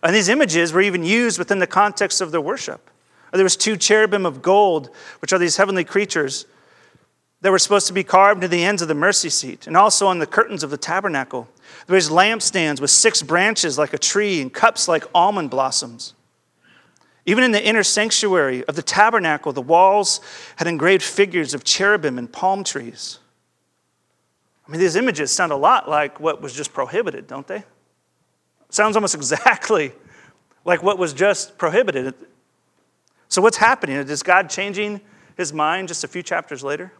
And 0.02 0.14
these 0.14 0.28
images 0.28 0.72
were 0.72 0.82
even 0.82 1.04
used 1.04 1.38
within 1.38 1.58
the 1.58 1.66
context 1.66 2.20
of 2.20 2.30
their 2.30 2.40
worship. 2.40 2.90
There 3.32 3.44
was 3.44 3.56
two 3.56 3.76
cherubim 3.76 4.24
of 4.24 4.40
gold, 4.42 4.90
which 5.20 5.32
are 5.32 5.38
these 5.38 5.56
heavenly 5.56 5.84
creatures 5.84 6.46
that 7.42 7.50
were 7.50 7.58
supposed 7.58 7.86
to 7.86 7.92
be 7.92 8.04
carved 8.04 8.42
into 8.42 8.48
the 8.48 8.64
ends 8.64 8.82
of 8.82 8.88
the 8.88 8.94
mercy 8.94 9.28
seat 9.28 9.66
and 9.66 9.76
also 9.76 10.06
on 10.06 10.18
the 10.18 10.26
curtains 10.26 10.62
of 10.62 10.70
the 10.70 10.76
tabernacle. 10.76 11.48
There 11.86 11.94
was 11.94 12.08
lampstands 12.08 12.80
with 12.80 12.90
six 12.90 13.22
branches 13.22 13.78
like 13.78 13.92
a 13.92 13.98
tree 13.98 14.40
and 14.40 14.52
cups 14.52 14.88
like 14.88 15.04
almond 15.14 15.50
blossoms. 15.50 16.14
Even 17.26 17.44
in 17.44 17.50
the 17.50 17.64
inner 17.64 17.82
sanctuary 17.82 18.64
of 18.64 18.76
the 18.76 18.82
tabernacle, 18.82 19.52
the 19.52 19.60
walls 19.60 20.20
had 20.56 20.66
engraved 20.66 21.02
figures 21.02 21.54
of 21.54 21.64
cherubim 21.64 22.18
and 22.18 22.32
palm 22.32 22.64
trees. 22.64 23.18
I 24.66 24.70
mean, 24.70 24.80
these 24.80 24.96
images 24.96 25.32
sound 25.32 25.52
a 25.52 25.56
lot 25.56 25.88
like 25.88 26.18
what 26.18 26.40
was 26.40 26.54
just 26.54 26.72
prohibited, 26.72 27.26
don't 27.26 27.46
they? 27.46 27.64
Sounds 28.70 28.96
almost 28.96 29.14
exactly 29.16 29.92
like 30.64 30.82
what 30.82 30.98
was 30.98 31.12
just 31.12 31.56
prohibited. 31.58 32.14
So, 33.28 33.42
what's 33.42 33.56
happening? 33.56 33.96
Is 33.96 34.22
God 34.22 34.50
changing 34.50 35.00
his 35.36 35.52
mind 35.52 35.88
just 35.88 36.04
a 36.04 36.08
few 36.08 36.22
chapters 36.22 36.62
later? 36.62 36.92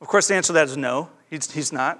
Of 0.00 0.06
course, 0.06 0.28
the 0.28 0.34
answer 0.34 0.48
to 0.48 0.52
that 0.54 0.68
is 0.68 0.76
no, 0.76 1.10
he's, 1.30 1.50
he's 1.50 1.72
not. 1.72 1.98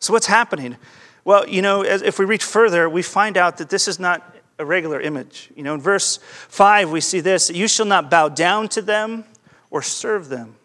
So, 0.00 0.12
what's 0.12 0.26
happening? 0.26 0.76
Well, 1.24 1.48
you 1.48 1.62
know, 1.62 1.82
if 1.82 2.18
we 2.18 2.24
reach 2.24 2.44
further, 2.44 2.88
we 2.88 3.02
find 3.02 3.36
out 3.36 3.56
that 3.58 3.68
this 3.68 3.88
is 3.88 3.98
not 3.98 4.36
a 4.58 4.64
regular 4.64 5.00
image. 5.00 5.50
You 5.56 5.62
know, 5.62 5.74
in 5.74 5.80
verse 5.80 6.18
5, 6.48 6.90
we 6.90 7.00
see 7.00 7.20
this 7.20 7.50
You 7.50 7.68
shall 7.68 7.86
not 7.86 8.10
bow 8.10 8.28
down 8.28 8.68
to 8.70 8.82
them 8.82 9.24
or 9.70 9.82
serve 9.82 10.28
them. 10.28 10.56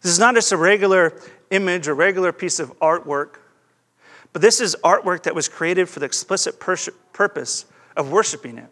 This 0.00 0.12
is 0.12 0.18
not 0.18 0.34
just 0.34 0.50
a 0.52 0.56
regular 0.56 1.12
image, 1.50 1.88
a 1.88 1.94
regular 1.94 2.32
piece 2.32 2.58
of 2.58 2.78
artwork 2.78 3.36
but 4.32 4.42
this 4.42 4.60
is 4.60 4.76
artwork 4.84 5.24
that 5.24 5.34
was 5.34 5.48
created 5.48 5.88
for 5.88 6.00
the 6.00 6.06
explicit 6.06 6.60
purpose 6.60 7.64
of 7.96 8.10
worshiping 8.10 8.58
it. 8.58 8.68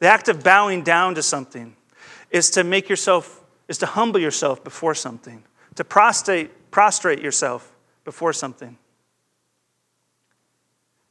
The 0.00 0.08
act 0.08 0.28
of 0.28 0.42
bowing 0.42 0.82
down 0.82 1.14
to 1.14 1.22
something 1.22 1.76
is 2.30 2.50
to 2.50 2.64
make 2.64 2.88
yourself, 2.88 3.42
is 3.68 3.78
to 3.78 3.86
humble 3.86 4.20
yourself 4.20 4.64
before 4.64 4.94
something, 4.94 5.44
to 5.76 5.84
prostrate, 5.84 6.70
prostrate 6.70 7.20
yourself 7.20 7.72
before 8.04 8.32
something. 8.32 8.76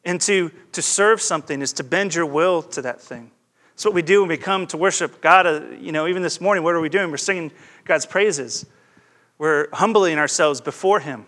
And 0.04 0.20
to, 0.22 0.52
to 0.72 0.82
serve 0.82 1.22
something 1.22 1.62
is 1.62 1.74
to 1.74 1.84
bend 1.84 2.16
your 2.16 2.26
will 2.26 2.64
to 2.64 2.82
that 2.82 3.00
thing. 3.00 3.32
That's 3.70 3.86
what 3.86 3.94
we 3.94 4.02
do 4.02 4.22
when 4.22 4.30
we 4.30 4.38
come 4.38 4.68
to 4.68 4.78
worship 4.78 5.22
God. 5.22 5.48
Uh, 5.48 5.62
you 5.80 5.92
know, 5.92 6.08
even 6.08 6.22
this 6.22 6.42
morning, 6.42 6.64
what 6.64 6.76
are 6.76 6.82
we 6.82 6.90
doing? 6.90 7.12
We're 7.12 7.18
singing 7.18 7.52
God's 7.86 8.06
praises. 8.06 8.66
We're 9.38 9.70
humbling 9.74 10.18
ourselves 10.18 10.60
before 10.60 11.00
Him. 11.00 11.26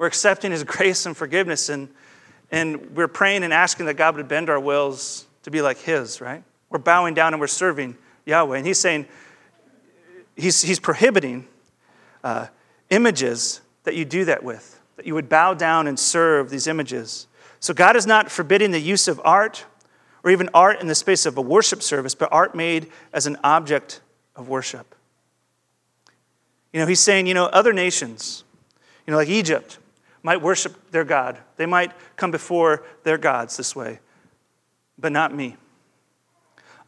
We're 0.00 0.06
accepting 0.06 0.50
His 0.50 0.64
grace 0.76 1.04
and 1.04 1.14
forgiveness, 1.14 1.68
and, 1.68 1.90
and 2.50 2.96
we're 2.96 3.06
praying 3.06 3.44
and 3.44 3.52
asking 3.52 3.84
that 3.84 3.94
God 3.94 4.16
would 4.16 4.28
bend 4.28 4.48
our 4.48 4.58
wills 4.58 5.26
to 5.42 5.50
be 5.50 5.60
like 5.60 5.76
His, 5.76 6.22
right? 6.22 6.42
We're 6.70 6.78
bowing 6.78 7.12
down 7.12 7.34
and 7.34 7.40
we're 7.40 7.46
serving 7.48 7.98
Yahweh. 8.24 8.56
And 8.56 8.66
He's 8.66 8.78
saying, 8.78 9.04
He's, 10.36 10.62
he's 10.62 10.80
prohibiting 10.80 11.46
uh, 12.24 12.46
images 12.88 13.60
that 13.84 13.94
you 13.94 14.06
do 14.06 14.24
that 14.24 14.42
with, 14.42 14.80
that 14.96 15.06
you 15.06 15.12
would 15.12 15.28
bow 15.28 15.52
down 15.52 15.86
and 15.86 15.98
serve 15.98 16.48
these 16.48 16.66
images. 16.66 17.26
So 17.58 17.74
God 17.74 17.94
is 17.94 18.06
not 18.06 18.30
forbidding 18.30 18.70
the 18.70 18.80
use 18.80 19.06
of 19.06 19.20
art 19.22 19.66
or 20.24 20.30
even 20.30 20.48
art 20.54 20.80
in 20.80 20.86
the 20.86 20.94
space 20.94 21.26
of 21.26 21.36
a 21.36 21.42
worship 21.42 21.82
service, 21.82 22.14
but 22.14 22.30
art 22.32 22.54
made 22.54 22.90
as 23.12 23.26
an 23.26 23.36
object 23.44 24.00
of 24.34 24.48
worship. 24.48 24.94
You 26.72 26.80
know, 26.80 26.86
he's 26.86 27.00
saying, 27.00 27.26
you 27.26 27.34
know, 27.34 27.46
other 27.46 27.74
nations, 27.74 28.44
you 29.06 29.10
know, 29.10 29.18
like 29.18 29.28
Egypt, 29.28 29.78
might 30.22 30.42
worship 30.42 30.90
their 30.90 31.04
God. 31.04 31.38
They 31.56 31.66
might 31.66 31.92
come 32.16 32.30
before 32.30 32.84
their 33.04 33.18
gods 33.18 33.56
this 33.56 33.74
way, 33.74 34.00
but 34.98 35.12
not 35.12 35.34
me. 35.34 35.56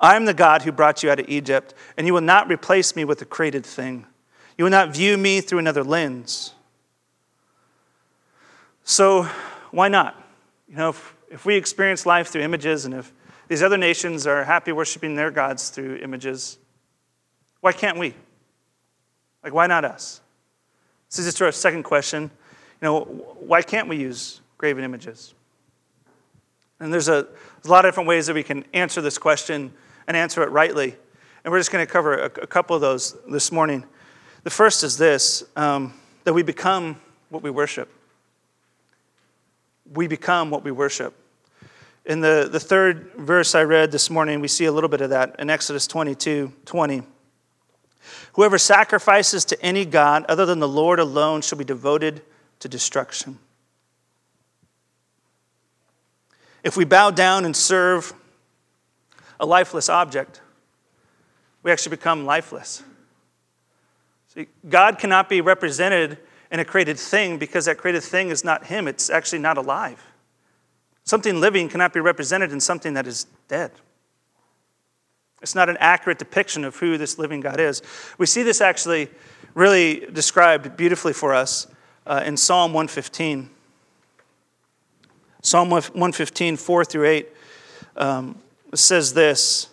I 0.00 0.16
am 0.16 0.24
the 0.24 0.34
God 0.34 0.62
who 0.62 0.72
brought 0.72 1.02
you 1.02 1.10
out 1.10 1.20
of 1.20 1.28
Egypt, 1.28 1.74
and 1.96 2.06
you 2.06 2.12
will 2.12 2.20
not 2.20 2.48
replace 2.48 2.96
me 2.96 3.04
with 3.04 3.22
a 3.22 3.24
created 3.24 3.64
thing. 3.64 4.06
You 4.58 4.64
will 4.64 4.70
not 4.70 4.92
view 4.92 5.16
me 5.16 5.40
through 5.40 5.60
another 5.60 5.84
lens. 5.84 6.54
So, 8.84 9.28
why 9.70 9.88
not? 9.88 10.20
You 10.68 10.76
know, 10.76 10.88
if, 10.90 11.16
if 11.30 11.46
we 11.46 11.54
experience 11.54 12.04
life 12.04 12.28
through 12.28 12.42
images, 12.42 12.84
and 12.84 12.94
if 12.94 13.12
these 13.48 13.62
other 13.62 13.78
nations 13.78 14.26
are 14.26 14.44
happy 14.44 14.72
worshiping 14.72 15.14
their 15.14 15.30
gods 15.30 15.70
through 15.70 15.96
images, 15.96 16.58
why 17.60 17.72
can't 17.72 17.98
we? 17.98 18.14
Like, 19.44 19.54
why 19.54 19.68
not 19.68 19.84
us? 19.84 20.20
This 21.08 21.20
is 21.20 21.26
just 21.26 21.42
our 21.42 21.52
second 21.52 21.84
question 21.84 22.30
you 22.82 22.88
know, 22.88 23.04
why 23.38 23.62
can't 23.62 23.88
we 23.88 23.96
use 23.96 24.40
graven 24.58 24.82
images? 24.82 25.34
And 26.80 26.92
there's 26.92 27.08
a, 27.08 27.12
there's 27.12 27.66
a 27.66 27.70
lot 27.70 27.84
of 27.84 27.92
different 27.92 28.08
ways 28.08 28.26
that 28.26 28.34
we 28.34 28.42
can 28.42 28.64
answer 28.74 29.00
this 29.00 29.18
question 29.18 29.72
and 30.08 30.16
answer 30.16 30.42
it 30.42 30.50
rightly. 30.50 30.96
And 31.44 31.52
we're 31.52 31.60
just 31.60 31.70
going 31.70 31.86
to 31.86 31.90
cover 31.90 32.14
a, 32.14 32.24
a 32.24 32.46
couple 32.48 32.74
of 32.74 32.82
those 32.82 33.16
this 33.30 33.52
morning. 33.52 33.84
The 34.42 34.50
first 34.50 34.82
is 34.82 34.98
this 34.98 35.44
um, 35.54 35.94
that 36.24 36.32
we 36.32 36.42
become 36.42 36.96
what 37.28 37.44
we 37.44 37.50
worship. 37.50 37.88
we 39.94 40.08
become 40.08 40.50
what 40.50 40.64
we 40.64 40.72
worship. 40.72 41.14
In 42.04 42.20
the, 42.20 42.48
the 42.50 42.58
third 42.58 43.12
verse 43.16 43.54
I 43.54 43.62
read 43.62 43.92
this 43.92 44.10
morning, 44.10 44.40
we 44.40 44.48
see 44.48 44.64
a 44.64 44.72
little 44.72 44.88
bit 44.88 45.02
of 45.02 45.10
that 45.10 45.36
in 45.38 45.50
Exodus 45.50 45.86
22 45.86 46.52
20. 46.64 47.02
Whoever 48.32 48.58
sacrifices 48.58 49.44
to 49.44 49.62
any 49.62 49.84
God 49.84 50.24
other 50.28 50.44
than 50.46 50.58
the 50.58 50.66
Lord 50.66 50.98
alone 50.98 51.42
shall 51.42 51.58
be 51.58 51.64
devoted 51.64 52.22
to 52.62 52.68
destruction. 52.68 53.38
If 56.62 56.76
we 56.76 56.84
bow 56.84 57.10
down 57.10 57.44
and 57.44 57.56
serve 57.56 58.12
a 59.40 59.44
lifeless 59.44 59.88
object, 59.88 60.40
we 61.64 61.72
actually 61.72 61.96
become 61.96 62.24
lifeless. 62.24 62.84
See, 64.28 64.46
God 64.68 65.00
cannot 65.00 65.28
be 65.28 65.40
represented 65.40 66.18
in 66.52 66.60
a 66.60 66.64
created 66.64 67.00
thing 67.00 67.36
because 67.36 67.64
that 67.64 67.78
created 67.78 68.04
thing 68.04 68.28
is 68.28 68.44
not 68.44 68.66
Him, 68.66 68.86
it's 68.86 69.10
actually 69.10 69.40
not 69.40 69.58
alive. 69.58 70.00
Something 71.02 71.40
living 71.40 71.68
cannot 71.68 71.92
be 71.92 71.98
represented 71.98 72.52
in 72.52 72.60
something 72.60 72.94
that 72.94 73.08
is 73.08 73.26
dead. 73.48 73.72
It's 75.40 75.56
not 75.56 75.68
an 75.68 75.76
accurate 75.80 76.20
depiction 76.20 76.64
of 76.64 76.76
who 76.76 76.96
this 76.96 77.18
living 77.18 77.40
God 77.40 77.58
is. 77.58 77.82
We 78.18 78.26
see 78.26 78.44
this 78.44 78.60
actually 78.60 79.08
really 79.54 80.06
described 80.12 80.76
beautifully 80.76 81.12
for 81.12 81.34
us 81.34 81.66
uh, 82.06 82.22
in 82.24 82.36
Psalm 82.36 82.72
115. 82.72 83.50
Psalm 85.42 85.70
115, 85.70 86.56
4 86.56 86.84
through 86.84 87.06
8, 87.06 87.28
um, 87.96 88.38
says 88.74 89.12
this. 89.14 89.68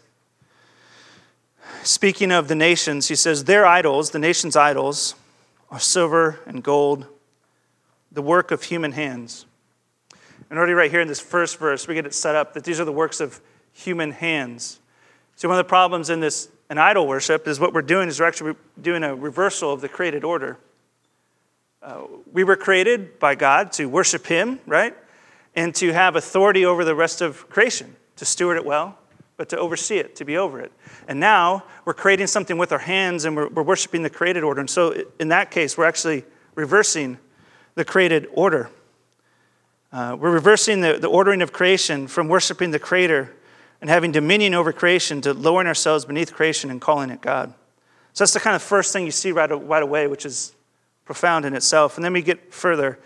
Speaking 1.84 2.32
of 2.32 2.48
the 2.48 2.56
nations, 2.56 3.08
he 3.08 3.16
says, 3.16 3.44
Their 3.44 3.66
idols, 3.66 4.12
the 4.12 4.20
nation's 4.20 4.56
idols, 4.56 5.16
are 5.72 5.80
silver 5.80 6.40
and 6.46 6.64
gold, 6.64 7.06
the 8.12 8.22
work 8.22 8.52
of 8.52 8.64
human 8.64 8.92
hands. 8.92 9.46
And 10.50 10.58
already, 10.58 10.74
right 10.74 10.90
here 10.90 11.02
in 11.02 11.08
this 11.08 11.20
first 11.20 11.58
verse, 11.60 11.88
we 11.88 11.94
get 11.94 12.06
it 12.08 12.14
set 12.14 12.36
up 12.36 12.54
that 12.56 12.64
these 12.64 12.80
are 12.80 12.86
the 12.86 12.92
works 12.92 13.20
of 13.20 13.40
human 13.72 14.12
hands. 14.12 14.80
So, 15.36 15.48
one 15.48 15.60
of 15.60 15.66
the 15.66 15.70
problems 15.70 16.10
in 16.10 16.20
this 16.20 16.50
in 16.70 16.78
idol 16.78 17.08
worship 17.08 17.48
is 17.48 17.60
what 17.60 17.74
we're 17.74 17.82
doing 17.82 18.10
is 18.10 18.20
we're 18.20 18.28
actually 18.28 18.56
doing 18.82 19.04
a 19.04 19.16
reversal 19.16 19.72
of 19.72 19.82
the 19.82 19.90
created 19.90 20.24
order. 20.24 20.58
Uh, 21.82 22.04
we 22.32 22.44
were 22.44 22.56
created 22.56 23.20
by 23.20 23.36
God 23.36 23.72
to 23.74 23.88
worship 23.88 24.26
Him, 24.28 24.60
right? 24.66 24.96
and 25.56 25.74
to 25.76 25.92
have 25.92 26.16
authority 26.16 26.66
over 26.66 26.86
the 26.86 26.96
rest 26.96 27.22
of 27.22 27.50
creation, 27.50 27.96
to 28.16 28.26
steward 28.26 28.58
it 28.58 28.66
well, 28.66 28.98
but 29.38 29.50
to 29.50 29.58
oversee 29.58 29.98
it, 29.98 30.16
to 30.18 30.26
be 30.26 30.38
over 30.38 30.60
it. 30.60 30.72
And 31.08 31.20
now 31.20 31.64
we're 31.86 31.94
creating 31.94 32.28
something 32.28 32.58
with 32.58 32.72
our 32.72 32.80
hands 32.80 33.26
and 33.26 33.36
we're, 33.36 33.50
we're 33.50 33.64
worshiping 33.64 34.04
the 34.04 34.10
created 34.10 34.44
order. 34.44 34.60
And 34.60 34.70
so 34.70 35.04
in 35.20 35.30
that 35.30 35.52
case, 35.52 35.78
we're 35.78 35.86
actually 35.86 36.24
reversing 36.56 37.18
the 37.76 37.86
created 37.86 38.28
order. 38.34 38.70
Uh, 39.92 40.16
we're 40.20 40.32
reversing 40.32 40.82
the, 40.82 40.98
the 41.00 41.08
ordering 41.08 41.42
of 41.42 41.52
creation 41.52 42.08
from 42.08 42.28
worshiping 42.28 42.72
the 42.72 42.80
Creator 42.80 43.34
and 43.82 43.90
having 43.90 44.12
dominion 44.12 44.54
over 44.54 44.72
creation 44.72 45.20
to 45.22 45.34
lowering 45.34 45.68
ourselves 45.68 46.06
beneath 46.06 46.34
creation 46.34 46.70
and 46.70 46.80
calling 46.80 47.10
it 47.10 47.22
God. 47.22 47.54
So 48.14 48.24
that's 48.24 48.34
the 48.34 48.40
kind 48.40 48.56
of 48.56 48.62
first 48.62 48.94
thing 48.94 49.06
you 49.06 49.12
see 49.12 49.32
right, 49.32 49.50
right 49.50 49.82
away, 49.82 50.08
which 50.08 50.26
is 50.26 50.54
profound 51.10 51.44
in 51.44 51.56
itself. 51.56 51.98
And 51.98 52.06
then 52.06 52.14
we 52.14 52.22
get 52.22 52.54
further. 52.54 53.00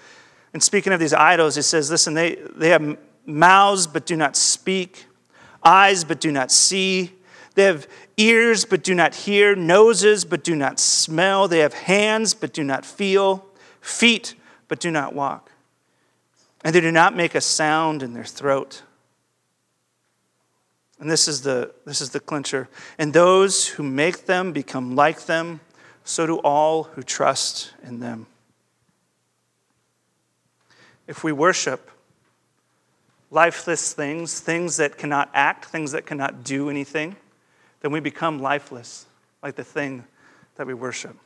And 0.51 0.61
speaking 0.61 0.91
of 0.91 0.99
these 0.99 1.13
idols, 1.13 1.55
he 1.55 1.61
says, 1.61 1.89
listen, 1.89 2.13
they, 2.13 2.35
they 2.53 2.67
have 2.67 2.97
mouths 3.25 3.87
but 3.87 4.05
do 4.05 4.17
not 4.17 4.35
speak, 4.35 5.05
eyes 5.63 6.03
but 6.03 6.19
do 6.19 6.29
not 6.29 6.51
see. 6.51 7.13
They 7.55 7.63
have 7.63 7.87
ears 8.17 8.65
but 8.65 8.83
do 8.83 8.93
not 8.93 9.15
hear, 9.15 9.55
noses 9.55 10.25
but 10.25 10.43
do 10.43 10.53
not 10.53 10.81
smell. 10.81 11.47
They 11.47 11.59
have 11.59 11.73
hands 11.73 12.33
but 12.33 12.51
do 12.51 12.61
not 12.61 12.85
feel, 12.85 13.45
feet 13.79 14.35
but 14.67 14.81
do 14.81 14.91
not 14.91 15.15
walk. 15.15 15.49
And 16.61 16.75
they 16.75 16.81
do 16.81 16.91
not 16.91 17.15
make 17.15 17.35
a 17.35 17.41
sound 17.41 18.03
in 18.03 18.11
their 18.11 18.25
throat. 18.25 18.81
And 20.99 21.09
this 21.09 21.29
is 21.29 21.43
the, 21.43 21.73
this 21.85 22.01
is 22.01 22.09
the 22.09 22.19
clincher. 22.19 22.67
And 22.97 23.13
those 23.13 23.65
who 23.65 23.83
make 23.83 24.25
them 24.25 24.51
become 24.51 24.93
like 24.93 25.25
them, 25.25 25.61
so 26.03 26.25
do 26.27 26.37
all 26.37 26.83
who 26.83 27.03
trust 27.03 27.73
in 27.83 27.99
them. 27.99 28.27
If 31.07 31.23
we 31.23 31.31
worship 31.31 31.89
lifeless 33.29 33.93
things, 33.93 34.39
things 34.39 34.77
that 34.77 34.97
cannot 34.97 35.29
act, 35.33 35.65
things 35.65 35.91
that 35.91 36.05
cannot 36.05 36.43
do 36.43 36.69
anything, 36.69 37.15
then 37.81 37.91
we 37.91 37.99
become 37.99 38.41
lifeless, 38.41 39.05
like 39.41 39.55
the 39.55 39.63
thing 39.63 40.05
that 40.55 40.67
we 40.67 40.73
worship. 40.73 41.17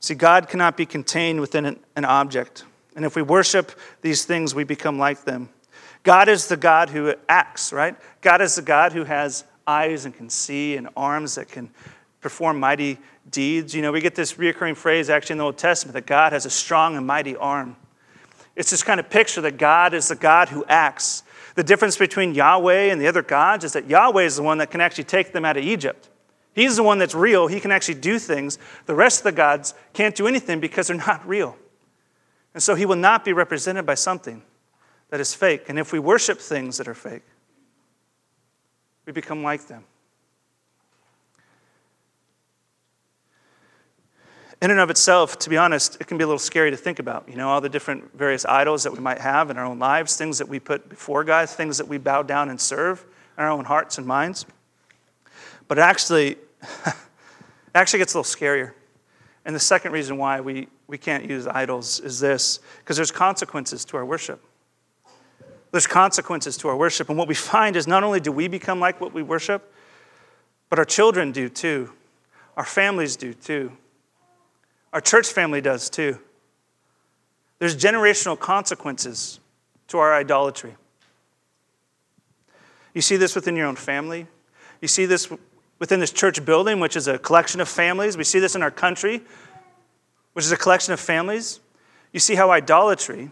See, 0.00 0.14
God 0.14 0.48
cannot 0.48 0.76
be 0.76 0.86
contained 0.86 1.40
within 1.40 1.78
an, 1.96 2.04
object. 2.04 2.64
And 2.96 3.04
if 3.04 3.16
we 3.16 3.22
worship 3.22 3.72
these 4.00 4.24
things, 4.24 4.54
we 4.54 4.64
become 4.64 4.98
like 4.98 5.24
them. 5.24 5.48
God 6.02 6.28
is 6.28 6.46
the 6.46 6.56
God 6.56 6.90
who 6.90 7.14
acts, 7.28 7.72
right? 7.72 7.96
God 8.20 8.40
is 8.40 8.56
the 8.56 8.62
God 8.62 8.92
who 8.92 9.04
has 9.04 9.44
eyes 9.68 10.06
and 10.06 10.14
can 10.14 10.30
see 10.30 10.76
and 10.76 10.88
arms 10.96 11.34
that 11.36 11.48
can 11.48 11.70
perform 12.20 12.58
mighty 12.58 12.98
deeds. 13.30 13.74
You 13.74 13.82
know, 13.82 13.92
we 13.92 14.00
get 14.00 14.14
this 14.14 14.34
reoccurring 14.34 14.76
phrase 14.76 15.10
actually 15.10 15.34
in 15.34 15.38
the 15.38 15.44
Old 15.44 15.58
Testament 15.58 15.94
that 15.94 16.06
God 16.06 16.32
has 16.32 16.46
a 16.46 16.50
strong 16.50 16.96
and 16.96 17.06
mighty 17.06 17.36
arm. 17.36 17.76
It's 18.56 18.70
this 18.70 18.82
kind 18.82 18.98
of 18.98 19.08
picture 19.08 19.40
that 19.42 19.58
God 19.58 19.94
is 19.94 20.08
the 20.08 20.16
God 20.16 20.48
who 20.48 20.64
acts. 20.66 21.22
The 21.54 21.62
difference 21.62 21.96
between 21.96 22.34
Yahweh 22.34 22.90
and 22.90 23.00
the 23.00 23.06
other 23.06 23.22
gods 23.22 23.64
is 23.64 23.74
that 23.74 23.88
Yahweh 23.88 24.24
is 24.24 24.36
the 24.36 24.42
one 24.42 24.58
that 24.58 24.70
can 24.70 24.80
actually 24.80 25.04
take 25.04 25.32
them 25.32 25.44
out 25.44 25.56
of 25.56 25.62
Egypt. 25.64 26.08
He's 26.54 26.76
the 26.76 26.82
one 26.82 26.98
that's 26.98 27.14
real. 27.14 27.46
He 27.46 27.60
can 27.60 27.70
actually 27.70 28.00
do 28.00 28.18
things. 28.18 28.58
The 28.86 28.94
rest 28.94 29.20
of 29.20 29.24
the 29.24 29.32
gods 29.32 29.74
can't 29.92 30.14
do 30.14 30.26
anything 30.26 30.58
because 30.58 30.88
they're 30.88 30.96
not 31.06 31.26
real. 31.28 31.56
And 32.54 32.62
so 32.62 32.74
he 32.74 32.86
will 32.86 32.96
not 32.96 33.24
be 33.24 33.32
represented 33.32 33.86
by 33.86 33.94
something 33.94 34.42
that 35.10 35.20
is 35.20 35.34
fake. 35.34 35.68
And 35.68 35.78
if 35.78 35.92
we 35.92 35.98
worship 35.98 36.40
things 36.40 36.78
that 36.78 36.88
are 36.88 36.94
fake, 36.94 37.22
we 39.08 39.12
become 39.12 39.42
like 39.42 39.66
them. 39.68 39.84
in 44.60 44.72
and 44.72 44.80
of 44.80 44.90
itself, 44.90 45.38
to 45.38 45.48
be 45.48 45.56
honest, 45.56 45.96
it 46.00 46.08
can 46.08 46.18
be 46.18 46.24
a 46.24 46.26
little 46.26 46.38
scary 46.38 46.70
to 46.72 46.76
think 46.76 46.98
about. 46.98 47.28
You 47.28 47.36
know, 47.36 47.48
all 47.48 47.60
the 47.60 47.68
different 47.68 48.14
various 48.18 48.44
idols 48.44 48.82
that 48.82 48.92
we 48.92 48.98
might 48.98 49.18
have 49.18 49.50
in 49.50 49.56
our 49.56 49.64
own 49.64 49.78
lives, 49.78 50.16
things 50.16 50.36
that 50.38 50.48
we 50.48 50.58
put 50.58 50.88
before 50.88 51.22
God, 51.22 51.48
things 51.48 51.78
that 51.78 51.86
we 51.86 51.96
bow 51.96 52.22
down 52.22 52.50
and 52.50 52.60
serve 52.60 53.06
in 53.38 53.44
our 53.44 53.50
own 53.50 53.64
hearts 53.64 53.98
and 53.98 54.06
minds. 54.06 54.44
But 55.68 55.78
it 55.78 55.82
actually, 55.82 56.30
it 56.86 56.96
actually 57.74 58.00
gets 58.00 58.14
a 58.14 58.18
little 58.18 58.30
scarier. 58.30 58.72
And 59.44 59.54
the 59.54 59.60
second 59.60 59.92
reason 59.92 60.18
why 60.18 60.40
we, 60.40 60.66
we 60.88 60.98
can't 60.98 61.24
use 61.24 61.46
idols 61.46 62.00
is 62.00 62.18
this 62.18 62.58
because 62.80 62.96
there's 62.96 63.12
consequences 63.12 63.84
to 63.86 63.96
our 63.96 64.04
worship. 64.04 64.44
There's 65.70 65.86
consequences 65.86 66.56
to 66.58 66.68
our 66.68 66.76
worship. 66.76 67.08
And 67.08 67.18
what 67.18 67.28
we 67.28 67.34
find 67.34 67.76
is 67.76 67.86
not 67.86 68.02
only 68.02 68.20
do 68.20 68.32
we 68.32 68.48
become 68.48 68.80
like 68.80 69.00
what 69.00 69.12
we 69.12 69.22
worship, 69.22 69.72
but 70.70 70.78
our 70.78 70.84
children 70.84 71.32
do 71.32 71.48
too, 71.48 71.92
our 72.56 72.64
families 72.64 73.16
do 73.16 73.34
too. 73.34 73.72
Our 74.92 75.00
church 75.00 75.28
family 75.28 75.60
does 75.60 75.90
too. 75.90 76.18
There's 77.58 77.76
generational 77.76 78.38
consequences 78.38 79.40
to 79.88 79.98
our 79.98 80.14
idolatry. 80.14 80.76
You 82.94 83.02
see 83.02 83.16
this 83.16 83.34
within 83.34 83.56
your 83.56 83.66
own 83.66 83.76
family. 83.76 84.26
You 84.80 84.88
see 84.88 85.06
this 85.06 85.30
within 85.78 86.00
this 86.00 86.10
church 86.10 86.44
building, 86.44 86.80
which 86.80 86.96
is 86.96 87.06
a 87.06 87.18
collection 87.18 87.60
of 87.60 87.68
families. 87.68 88.16
We 88.16 88.24
see 88.24 88.38
this 88.38 88.54
in 88.54 88.62
our 88.62 88.70
country, 88.70 89.22
which 90.32 90.44
is 90.44 90.52
a 90.52 90.56
collection 90.56 90.92
of 90.92 91.00
families. 91.00 91.60
You 92.12 92.20
see 92.20 92.34
how 92.34 92.50
idolatry 92.50 93.30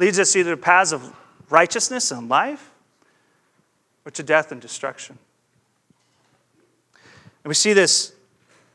leads 0.00 0.18
us 0.18 0.34
either 0.34 0.56
to 0.56 0.56
paths 0.56 0.92
of 0.92 1.14
righteousness 1.50 2.10
and 2.10 2.28
life 2.30 2.70
or 4.06 4.10
to 4.10 4.22
death 4.22 4.50
and 4.50 4.60
destruction. 4.60 5.18
And 7.44 7.50
we 7.50 7.54
see 7.54 7.74
this 7.74 8.14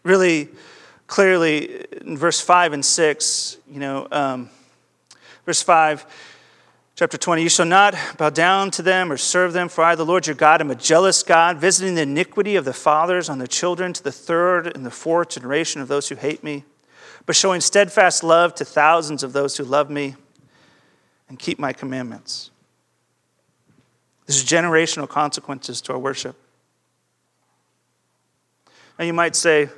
really 0.04 0.50
clearly 1.08 1.84
in 2.02 2.16
verse 2.16 2.40
5 2.40 2.74
and 2.74 2.86
6, 2.86 3.58
you 3.68 3.80
know, 3.80 4.08
um, 4.12 4.52
verse 5.48 5.64
5, 5.64 6.06
chapter 6.96 7.18
20, 7.18 7.42
you 7.42 7.50
shall 7.50 7.66
not 7.66 7.96
bow 8.18 8.30
down 8.30 8.70
to 8.70 8.84
them 8.84 9.12
or 9.12 9.18
serve 9.18 9.52
them, 9.52 9.68
for 9.68 9.84
I, 9.84 9.96
the 9.96 10.06
Lord 10.06 10.28
your 10.28 10.36
God, 10.36 10.62
am 10.62 10.70
a 10.70 10.76
jealous 10.76 11.24
God, 11.24 11.58
visiting 11.58 11.96
the 11.96 12.04
iniquity 12.04 12.56
of 12.56 12.66
the 12.66 12.74
fathers 12.74 13.30
on 13.30 13.40
the 13.40 13.48
children 13.48 13.94
to 13.94 14.04
the 14.04 14.12
third 14.12 14.76
and 14.76 14.86
the 14.86 14.92
fourth 14.92 15.30
generation 15.30 15.82
of 15.82 15.88
those 15.88 16.08
who 16.10 16.16
hate 16.16 16.44
me, 16.44 16.66
but 17.26 17.36
showing 17.36 17.62
steadfast 17.62 18.24
love 18.24 18.54
to 18.56 18.66
thousands 18.66 19.24
of 19.24 19.34
those 19.34 19.58
who 19.58 19.64
love 19.64 19.90
me 19.90 20.16
and 21.30 21.40
keep 21.40 21.60
my 21.60 21.74
commandments. 21.74 22.52
There's 24.26 24.44
generational 24.44 25.08
consequences 25.08 25.82
to 25.82 25.94
our 25.94 26.00
worship. 26.00 26.36
And 28.98 29.08
you 29.08 29.14
might 29.14 29.36
say, 29.36 29.70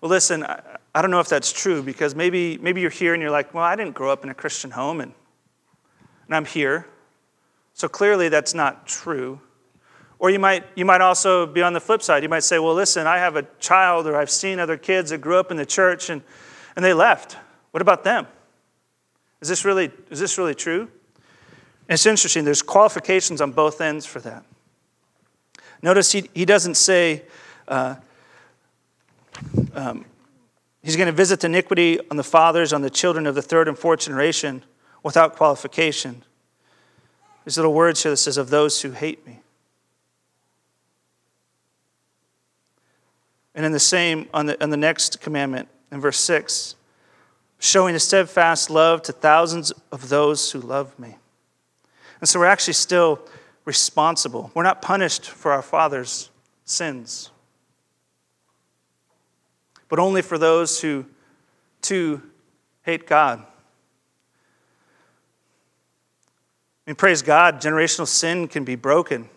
well, 0.00 0.10
listen, 0.10 0.44
I, 0.44 0.62
I 0.94 1.02
don't 1.02 1.10
know 1.10 1.20
if 1.20 1.28
that's 1.28 1.52
true 1.52 1.82
because 1.82 2.14
maybe, 2.14 2.58
maybe 2.58 2.80
you're 2.80 2.90
here 2.90 3.14
and 3.14 3.22
you're 3.22 3.30
like, 3.30 3.54
well, 3.54 3.64
I 3.64 3.76
didn't 3.76 3.94
grow 3.94 4.10
up 4.10 4.24
in 4.24 4.30
a 4.30 4.34
Christian 4.34 4.70
home 4.70 5.00
and, 5.00 5.12
and 6.26 6.34
I'm 6.34 6.44
here. 6.44 6.86
So 7.74 7.88
clearly 7.88 8.28
that's 8.28 8.54
not 8.54 8.86
true. 8.86 9.40
Or 10.18 10.30
you 10.30 10.40
might, 10.40 10.64
you 10.74 10.84
might 10.84 11.00
also 11.00 11.46
be 11.46 11.62
on 11.62 11.72
the 11.72 11.80
flip 11.80 12.02
side. 12.02 12.24
You 12.24 12.28
might 12.28 12.42
say, 12.42 12.58
well, 12.58 12.74
listen, 12.74 13.06
I 13.06 13.18
have 13.18 13.36
a 13.36 13.46
child 13.60 14.06
or 14.06 14.16
I've 14.16 14.30
seen 14.30 14.58
other 14.58 14.76
kids 14.76 15.10
that 15.10 15.18
grew 15.18 15.38
up 15.38 15.52
in 15.52 15.56
the 15.56 15.66
church 15.66 16.10
and, 16.10 16.22
and 16.74 16.84
they 16.84 16.92
left. 16.92 17.36
What 17.70 17.80
about 17.80 18.02
them? 18.02 18.26
Is 19.40 19.48
this 19.48 19.64
really, 19.64 19.90
is 20.10 20.20
this 20.20 20.36
really 20.38 20.54
true? 20.54 20.88
It's 21.88 22.06
interesting, 22.06 22.44
there's 22.44 22.62
qualifications 22.62 23.40
on 23.40 23.52
both 23.52 23.80
ends 23.80 24.04
for 24.04 24.20
that. 24.20 24.44
Notice 25.80 26.12
he, 26.12 26.28
he 26.34 26.44
doesn't 26.44 26.74
say 26.74 27.22
uh, 27.66 27.96
um, 29.74 30.04
he's 30.82 30.96
going 30.96 31.06
to 31.06 31.12
visit 31.12 31.44
iniquity 31.44 31.98
on 32.10 32.16
the 32.16 32.24
fathers, 32.24 32.72
on 32.72 32.82
the 32.82 32.90
children 32.90 33.26
of 33.26 33.34
the 33.34 33.42
third 33.42 33.68
and 33.68 33.78
fourth 33.78 34.00
generation 34.00 34.64
without 35.02 35.36
qualification. 35.36 36.24
There's 37.44 37.56
little 37.56 37.72
words 37.72 38.02
here 38.02 38.10
that 38.10 38.16
says, 38.18 38.36
of 38.36 38.50
those 38.50 38.82
who 38.82 38.90
hate 38.90 39.26
me. 39.26 39.40
And 43.54 43.64
in 43.64 43.72
the 43.72 43.80
same, 43.80 44.28
on 44.34 44.46
the, 44.46 44.62
on 44.62 44.70
the 44.70 44.76
next 44.76 45.20
commandment, 45.20 45.68
in 45.90 46.00
verse 46.00 46.18
6, 46.18 46.74
showing 47.58 47.94
a 47.94 47.98
steadfast 47.98 48.70
love 48.70 49.02
to 49.02 49.12
thousands 49.12 49.72
of 49.90 50.08
those 50.08 50.52
who 50.52 50.60
love 50.60 50.96
me. 50.98 51.16
And 52.20 52.28
so 52.28 52.38
we're 52.38 52.46
actually 52.46 52.74
still 52.74 53.20
responsible. 53.64 54.50
We're 54.54 54.62
not 54.62 54.80
punished 54.80 55.28
for 55.28 55.52
our 55.52 55.62
father's 55.62 56.30
sins, 56.64 57.30
but 59.88 59.98
only 59.98 60.22
for 60.22 60.38
those 60.38 60.80
who, 60.80 61.04
too, 61.82 62.22
hate 62.82 63.06
God. 63.06 63.44
I 66.86 66.90
mean, 66.90 66.96
praise 66.96 67.22
God, 67.22 67.60
generational 67.60 68.06
sin 68.06 68.48
can 68.48 68.64
be 68.64 68.74
broken, 68.74 69.28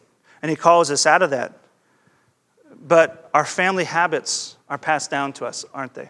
and 0.41 0.49
He 0.49 0.55
calls 0.55 0.89
us 0.89 1.05
out 1.05 1.21
of 1.21 1.31
that. 1.31 1.57
But 2.87 3.29
our 3.33 3.45
family 3.45 3.83
habits 3.83 4.57
are 4.69 4.77
passed 4.77 5.11
down 5.11 5.33
to 5.33 5.45
us, 5.45 5.65
aren't 5.73 5.93
they? 5.93 6.09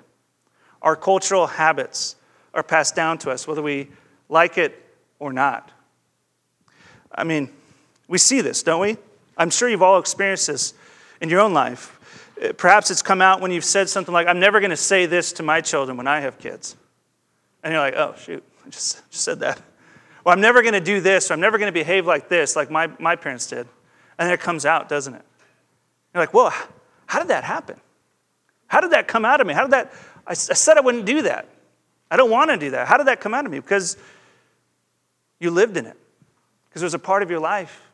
Our 0.82 0.96
cultural 0.96 1.48
habits 1.48 2.16
are 2.54 2.64
passed 2.64 2.96
down 2.96 3.18
to 3.20 3.32
us, 3.32 3.48
whether 3.48 3.62
we 3.62 3.90
like 4.30 4.58
it 4.58 4.84
or 5.20 5.32
not. 5.32 5.72
I 7.14 7.24
mean, 7.24 7.50
we 8.08 8.18
see 8.18 8.42
this, 8.42 8.64
don't 8.64 8.82
we? 8.82 8.98
I'm 9.38 9.50
sure 9.50 9.70
you've 9.70 9.82
all 9.82 10.00
experienced 10.00 10.48
this 10.48 10.74
in 11.22 11.30
your 11.30 11.40
own 11.40 11.54
life. 11.54 11.98
Perhaps 12.58 12.90
it's 12.90 13.02
come 13.02 13.22
out 13.22 13.42
when 13.42 13.52
you've 13.52 13.66
said 13.66 13.88
something 13.90 14.14
like, 14.14 14.28
I'm 14.28 14.40
never 14.40 14.60
going 14.60 14.72
to 14.72 14.78
say 14.78 15.06
this 15.06 15.34
to 15.34 15.44
my 15.44 15.62
children 15.62 15.98
when 15.98 16.08
I 16.08 16.22
have 16.22 16.40
kids. 16.40 16.76
And 17.64 17.72
you're 17.72 17.82
like, 17.82 17.96
oh, 17.96 18.16
shoot, 18.18 18.44
I 18.66 18.70
just, 18.70 19.10
just 19.12 19.24
said 19.24 19.40
that. 19.42 19.62
Or 20.26 20.34
I'm 20.34 20.42
never 20.42 20.62
going 20.62 20.74
to 20.74 20.82
do 20.82 21.02
this, 21.02 21.30
or 21.30 21.36
I'm 21.36 21.40
never 21.40 21.58
going 21.58 21.68
to 21.68 21.80
behave 21.80 22.08
like 22.08 22.30
this, 22.30 22.56
like 22.56 22.72
my, 22.72 22.90
my 23.00 23.16
parents 23.16 23.48
did. 23.48 23.68
And 24.18 24.28
then 24.28 24.32
it 24.32 24.40
comes 24.40 24.66
out, 24.66 24.90
doesn't 24.90 25.14
it? 25.14 25.22
You're 26.14 26.24
like, 26.24 26.34
whoa, 26.34 26.50
how 27.06 27.20
did 27.20 27.30
that 27.30 27.44
happen? 27.44 27.80
How 28.68 28.82
did 28.82 28.92
that 28.92 29.08
come 29.08 29.26
out 29.26 29.42
of 29.42 29.48
me? 29.48 29.54
How 29.54 29.64
did 29.64 29.72
that? 29.72 29.94
I, 30.28 30.32
I 30.32 30.34
said 30.34 30.78
I 30.78 30.82
wouldn't 30.82 31.06
do 31.06 31.24
that. 31.24 31.48
I 32.10 32.18
don't 32.18 32.30
want 32.30 32.50
to 32.52 32.58
do 32.58 32.72
that. 32.72 32.88
How 32.88 32.98
did 32.98 33.08
that 33.08 33.22
come 33.22 33.34
out 33.34 33.46
of 33.46 33.52
me? 33.52 33.60
Because 33.60 33.98
you 35.40 35.50
lived 35.50 35.78
in 35.78 35.86
it 35.86 35.98
because 36.72 36.82
it 36.82 36.86
was 36.86 36.94
a 36.94 37.00
part 37.00 37.22
of 37.22 37.30
your 37.30 37.40
life. 37.40 37.90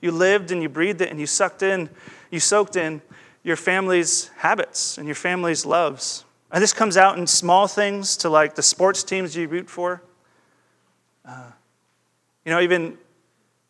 You 0.00 0.10
lived 0.12 0.50
and 0.52 0.62
you 0.62 0.68
breathed 0.68 1.00
it 1.00 1.10
and 1.10 1.18
you 1.18 1.26
sucked 1.26 1.62
in, 1.62 1.88
you 2.30 2.40
soaked 2.40 2.76
in 2.76 3.00
your 3.42 3.56
family's 3.56 4.28
habits 4.36 4.98
and 4.98 5.06
your 5.06 5.14
family's 5.14 5.64
loves. 5.64 6.24
And 6.52 6.62
this 6.62 6.72
comes 6.72 6.96
out 6.96 7.18
in 7.18 7.26
small 7.26 7.66
things 7.66 8.16
to 8.18 8.28
like 8.28 8.54
the 8.54 8.62
sports 8.62 9.02
teams 9.02 9.34
you 9.34 9.48
root 9.48 9.68
for. 9.70 10.02
Uh, 11.24 11.50
you 12.44 12.52
know, 12.52 12.60
even, 12.60 12.98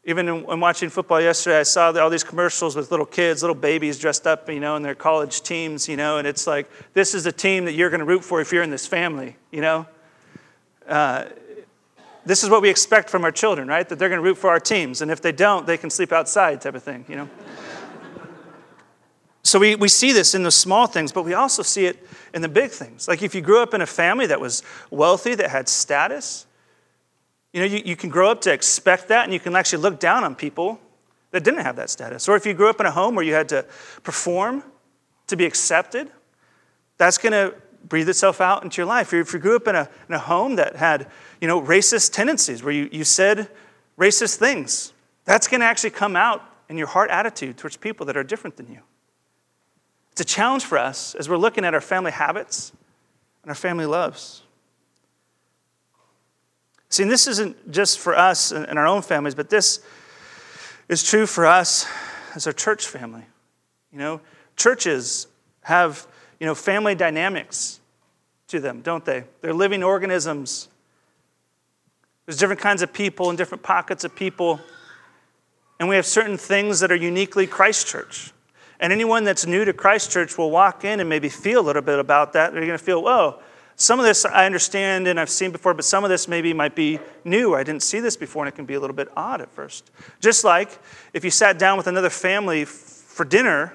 even 0.09 0.27
in, 0.27 0.37
in, 0.51 0.59
watching 0.59 0.88
football 0.88 1.21
yesterday, 1.21 1.61
I 1.61 1.64
saw 1.64 1.92
all 1.92 2.09
these 2.09 2.25
commercials 2.25 2.75
with 2.75 2.90
little 2.90 3.05
kids, 3.05 3.42
little 3.42 3.55
babies 3.55 3.99
dressed 3.99 4.27
up, 4.27 4.49
you 4.49 4.59
know, 4.59 4.75
in 4.75 4.83
their 4.83 4.94
college 4.94 5.42
teams, 5.42 5.87
you 5.87 5.99
know, 5.99 6.16
and 6.16 6.27
it's 6.27 6.47
like, 6.47 6.66
this 6.94 7.14
is 7.14 7.25
the 7.25 7.33
team 7.33 7.66
that 7.66 7.75
you're 7.75 7.90
going 7.90 8.01
to 8.01 8.07
root 8.07 8.25
for 8.25 8.40
if 8.40 8.51
you're 8.51 8.62
in 8.62 8.71
this 8.71 8.87
family, 8.87 9.37
you 9.51 9.61
know. 9.61 9.87
Uh, 10.88 11.27
this 12.25 12.42
is 12.42 12.49
what 12.49 12.62
we 12.62 12.71
expect 12.71 13.11
from 13.11 13.23
our 13.23 13.31
children, 13.31 13.68
right? 13.68 13.87
That 13.87 13.99
they're 13.99 14.09
going 14.09 14.21
to 14.21 14.25
root 14.25 14.38
for 14.38 14.49
our 14.49 14.59
teams. 14.59 15.03
And 15.03 15.11
if 15.11 15.21
they 15.21 15.31
don't, 15.31 15.66
they 15.66 15.77
can 15.77 15.90
sleep 15.90 16.11
outside, 16.11 16.62
type 16.62 16.75
of 16.75 16.83
thing, 16.83 17.05
you 17.07 17.16
know? 17.16 17.29
so 19.42 19.59
we, 19.59 19.77
we 19.77 19.88
see 19.88 20.12
this 20.12 20.35
in 20.35 20.42
the 20.42 20.51
small 20.51 20.87
things, 20.87 21.12
but 21.12 21.25
we 21.25 21.35
also 21.35 21.62
see 21.62 21.85
it 21.85 22.03
in 22.33 22.40
the 22.40 22.49
big 22.49 22.71
things. 22.71 23.09
Like 23.09 23.23
if 23.23 23.35
you 23.35 23.42
grew 23.42 23.61
up 23.61 23.75
in 23.75 23.83
a 23.83 23.87
family 23.87 24.25
that 24.29 24.40
was 24.40 24.62
wealthy, 24.90 25.35
that 25.35 25.51
had 25.51 25.68
status, 25.68 26.47
you 27.59 27.68
know, 27.68 27.75
you, 27.75 27.83
you 27.85 27.97
can 27.97 28.09
grow 28.09 28.31
up 28.31 28.42
to 28.42 28.53
expect 28.53 29.09
that, 29.09 29.25
and 29.25 29.33
you 29.33 29.40
can 29.40 29.57
actually 29.57 29.83
look 29.83 29.99
down 29.99 30.23
on 30.23 30.37
people 30.37 30.79
that 31.33 31.42
didn't 31.42 31.64
have 31.64 31.75
that 31.75 31.90
status. 31.90 32.29
Or 32.29 32.37
if 32.37 32.47
you 32.47 32.55
grew 32.55 32.71
up 32.71 32.79
in 32.79 32.87
a 32.87 32.90
home 32.92 33.16
where 33.16 33.25
you 33.25 33.35
had 33.35 33.49
to 33.49 33.66
perform 34.05 34.62
to 35.27 35.37
be 35.37 35.44
accepted, 35.44 36.09
that's 36.99 37.18
going 37.18 37.33
to 37.33 37.55
breathe 37.85 38.09
itself 38.09 38.40
out 38.40 38.62
into 38.62 38.81
your 38.81 38.87
life. 38.87 39.12
If 39.12 39.33
you 39.33 39.40
grew 39.40 39.57
up 39.57 39.66
in 39.66 39.75
a, 39.75 39.88
in 40.09 40.14
a 40.14 40.21
home 40.21 40.55
that 40.55 40.77
had, 40.77 41.09
you 41.40 41.49
know, 41.49 41.61
racist 41.61 42.12
tendencies, 42.12 42.62
where 42.62 42.73
you, 42.73 42.88
you 42.92 43.03
said 43.03 43.49
racist 43.99 44.37
things, 44.37 44.92
that's 45.25 45.49
going 45.49 45.61
to 45.61 45.66
actually 45.66 45.90
come 45.90 46.14
out 46.14 46.42
in 46.68 46.79
your 46.79 46.87
heart 46.87 47.11
attitude 47.11 47.57
towards 47.57 47.77
people 47.77 48.07
that 48.07 48.16
are 48.16 48.23
different 48.23 48.57
than 48.57 48.68
you. 48.68 48.79
It's 50.12 50.21
a 50.21 50.25
challenge 50.25 50.64
for 50.64 50.79
us 50.79 51.16
as 51.16 51.29
we're 51.29 51.37
looking 51.38 51.64
at 51.64 51.75
our 51.75 51.81
family 51.81 52.12
habits 52.12 52.73
and 53.42 53.51
our 53.51 53.57
family 53.57 53.87
loves. 53.87 54.42
See, 56.90 57.03
and 57.03 57.12
this 57.12 57.27
isn't 57.27 57.70
just 57.70 57.98
for 57.98 58.16
us 58.16 58.51
and 58.51 58.79
our 58.79 58.87
own 58.87 59.03
families, 59.03 59.35
but 59.35 59.51
this 59.51 59.81
is 60.88 61.03
true 61.03 61.27
for 61.27 61.46
us 61.46 61.87
as 62.35 62.46
our 62.46 62.53
church 62.53 62.87
family. 62.87 63.24
You 63.92 63.98
know, 63.98 64.20
churches 64.57 65.27
have 65.62 66.07
you 66.40 66.46
know, 66.46 66.55
family 66.55 66.94
dynamics 66.94 67.81
to 68.48 68.61
them, 68.61 68.81
don't 68.81 69.05
they? 69.05 69.24
They're 69.40 69.53
living 69.53 69.83
organisms. 69.83 70.68
There's 72.27 72.38
different 72.38 72.61
kinds 72.61 72.83
of 72.83 72.92
people 72.92 73.29
and 73.29 73.37
different 73.37 73.62
pockets 73.62 74.05
of 74.05 74.14
people. 74.14 74.61
And 75.81 75.88
we 75.88 75.96
have 75.96 76.07
certain 76.07 76.38
things 76.38 76.81
that 76.81 76.90
are 76.90 76.96
uniquely 76.96 77.46
Christchurch. 77.46 78.33
And 78.81 78.92
anyone 78.92 79.24
that's 79.24 79.46
new 79.46 79.64
to 79.64 79.72
Christchurch 79.72 80.38
will 80.38 80.51
walk 80.51 80.85
in 80.85 81.01
and 81.01 81.09
maybe 81.09 81.29
feel 81.29 81.61
a 81.61 81.66
little 81.66 81.83
bit 81.83 81.98
about 81.98 82.33
that. 82.35 82.53
They're 82.53 82.61
going 82.61 82.79
to 82.79 82.85
feel, 82.85 83.03
whoa, 83.03 83.40
some 83.78 83.98
of 83.98 84.04
this 84.04 84.26
I 84.26 84.44
understand 84.44 85.08
and 85.08 85.18
I've 85.18 85.30
seen 85.30 85.50
before, 85.50 85.72
but 85.72 85.86
some 85.86 86.04
of 86.04 86.10
this 86.10 86.28
maybe 86.28 86.52
might 86.52 86.74
be 86.74 86.98
new. 87.24 87.54
I 87.54 87.62
didn't 87.62 87.82
see 87.82 88.00
this 88.00 88.16
before, 88.16 88.44
and 88.44 88.52
it 88.52 88.56
can 88.56 88.66
be 88.66 88.74
a 88.74 88.80
little 88.80 88.94
bit 88.94 89.08
odd 89.16 89.40
at 89.40 89.50
first. 89.50 89.90
Just 90.20 90.44
like 90.44 90.78
if 91.14 91.24
you 91.24 91.30
sat 91.30 91.58
down 91.58 91.78
with 91.78 91.86
another 91.86 92.10
family 92.10 92.66
for 92.66 93.24
dinner 93.24 93.72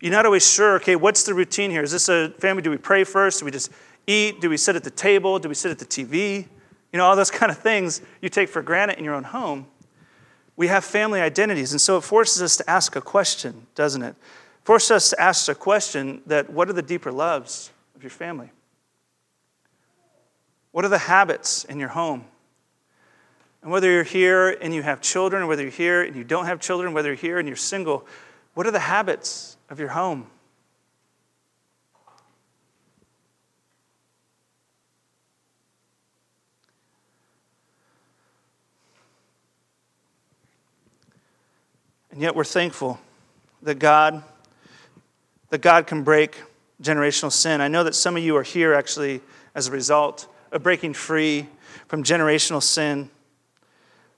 you're 0.00 0.12
not 0.12 0.24
always 0.24 0.50
sure, 0.50 0.76
okay, 0.76 0.96
what's 0.96 1.24
the 1.24 1.34
routine 1.34 1.70
here? 1.70 1.82
Is 1.82 1.92
this 1.92 2.08
a 2.08 2.30
family? 2.38 2.62
Do 2.62 2.70
we 2.70 2.78
pray 2.78 3.04
first? 3.04 3.40
Do 3.40 3.44
we 3.44 3.50
just 3.50 3.70
eat? 4.06 4.40
Do 4.40 4.48
we 4.48 4.56
sit 4.56 4.74
at 4.74 4.82
the 4.82 4.90
table? 4.90 5.38
Do 5.38 5.48
we 5.48 5.54
sit 5.54 5.70
at 5.70 5.78
the 5.78 5.84
TV? 5.84 6.46
You 6.92 6.98
know, 6.98 7.04
all 7.04 7.14
those 7.14 7.30
kind 7.30 7.52
of 7.52 7.58
things 7.58 8.00
you 8.22 8.30
take 8.30 8.48
for 8.48 8.62
granted 8.62 8.98
in 8.98 9.04
your 9.04 9.14
own 9.14 9.24
home. 9.24 9.66
We 10.56 10.68
have 10.68 10.84
family 10.84 11.20
identities, 11.20 11.72
and 11.72 11.80
so 11.80 11.98
it 11.98 12.02
forces 12.02 12.42
us 12.42 12.56
to 12.58 12.68
ask 12.68 12.96
a 12.96 13.00
question, 13.00 13.66
doesn't 13.74 14.02
it? 14.02 14.14
Forces 14.64 14.90
us 14.90 15.10
to 15.10 15.20
ask 15.20 15.48
a 15.48 15.54
question 15.54 16.22
that 16.26 16.50
what 16.50 16.68
are 16.68 16.74
the 16.74 16.82
deeper 16.82 17.12
loves 17.12 17.70
of 17.94 18.02
your 18.02 18.10
family? 18.10 18.50
What 20.72 20.84
are 20.84 20.88
the 20.88 20.98
habits 20.98 21.64
in 21.64 21.78
your 21.78 21.88
home? 21.88 22.24
And 23.62 23.70
whether 23.70 23.90
you're 23.90 24.04
here 24.04 24.48
and 24.48 24.74
you 24.74 24.82
have 24.82 25.00
children, 25.00 25.46
whether 25.46 25.62
you're 25.62 25.70
here 25.70 26.02
and 26.02 26.16
you 26.16 26.24
don't 26.24 26.46
have 26.46 26.60
children, 26.60 26.94
whether 26.94 27.08
you're 27.08 27.16
here 27.16 27.38
and 27.38 27.46
you're 27.46 27.56
single, 27.56 28.06
what 28.54 28.66
are 28.66 28.70
the 28.70 28.78
habits 28.78 29.56
of 29.68 29.78
your 29.78 29.88
home. 29.88 30.26
And 42.12 42.20
yet 42.20 42.34
we're 42.34 42.44
thankful 42.44 42.98
that 43.62 43.78
God 43.78 44.22
that 45.50 45.60
God 45.60 45.86
can 45.86 46.02
break 46.02 46.40
generational 46.82 47.30
sin. 47.30 47.60
I 47.60 47.68
know 47.68 47.84
that 47.84 47.94
some 47.94 48.16
of 48.16 48.22
you 48.22 48.36
are 48.36 48.42
here 48.42 48.72
actually 48.72 49.20
as 49.54 49.66
a 49.66 49.70
result 49.70 50.28
of 50.52 50.62
breaking 50.62 50.94
free 50.94 51.48
from 51.86 52.02
generational 52.02 52.62
sin, 52.62 53.10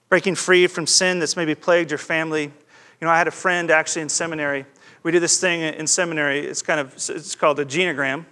breaking 0.09 0.35
free 0.35 0.67
from 0.67 0.87
sin 0.87 1.19
that's 1.19 1.37
maybe 1.37 1.55
plagued 1.55 1.91
your 1.91 1.99
family. 1.99 2.45
You 2.45 3.07
know, 3.07 3.11
I 3.11 3.19
had 3.19 3.29
a 3.29 3.33
friend 3.33 3.71
actually 3.71 4.03
in 4.03 4.09
seminary 4.09 4.67
we 5.03 5.11
do 5.11 5.21
this 5.21 5.41
thing 5.41 5.61
in 5.63 5.87
seminary. 5.87 6.41
It's 6.41 6.63
kind 6.63 6.81
of 6.81 6.95
it's 6.95 7.35
called 7.35 7.59
a 7.59 7.65
genogram, 7.65 8.25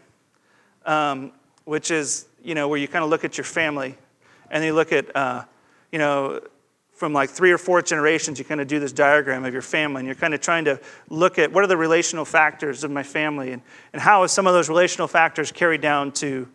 um, 0.87 1.33
which 1.65 1.91
is 1.91 2.27
you 2.43 2.55
know 2.55 2.69
where 2.69 2.79
you 2.79 2.89
kind 2.89 3.05
of 3.05 3.11
look 3.11 3.25
at 3.25 3.37
your 3.37 3.45
family, 3.45 3.97
and 4.51 4.65
you 4.65 4.73
look 4.73 4.93
at 4.93 5.15
uh, 5.17 5.45
you 5.91 5.99
know 5.99 6.41
from 6.95 7.13
like 7.13 7.31
three 7.31 7.51
or 7.51 7.59
four 7.59 7.83
generations. 7.83 8.39
You 8.39 8.45
kind 8.45 8.61
of 8.61 8.69
do 8.69 8.79
this 8.79 8.93
diagram 8.93 9.45
of 9.45 9.53
your 9.53 9.63
family, 9.63 10.01
and 10.01 10.07
you're 10.07 10.15
kind 10.15 10.35
of 10.35 10.41
trying 10.41 10.65
to 10.67 10.81
look 11.09 11.39
at 11.39 11.53
what 11.53 11.65
are 11.65 11.67
the 11.67 11.77
relational 11.77 12.25
factors 12.25 12.85
of 12.85 12.91
my 12.91 13.03
family, 13.03 13.53
and 13.53 13.63
and 13.93 14.01
how 14.01 14.23
is 14.23 14.33
some 14.33 14.47
of 14.47 14.55
those 14.55 14.69
relational 14.69 15.09
factors 15.09 15.51
carried 15.51 15.81
down 15.81 16.13
to 16.13 16.49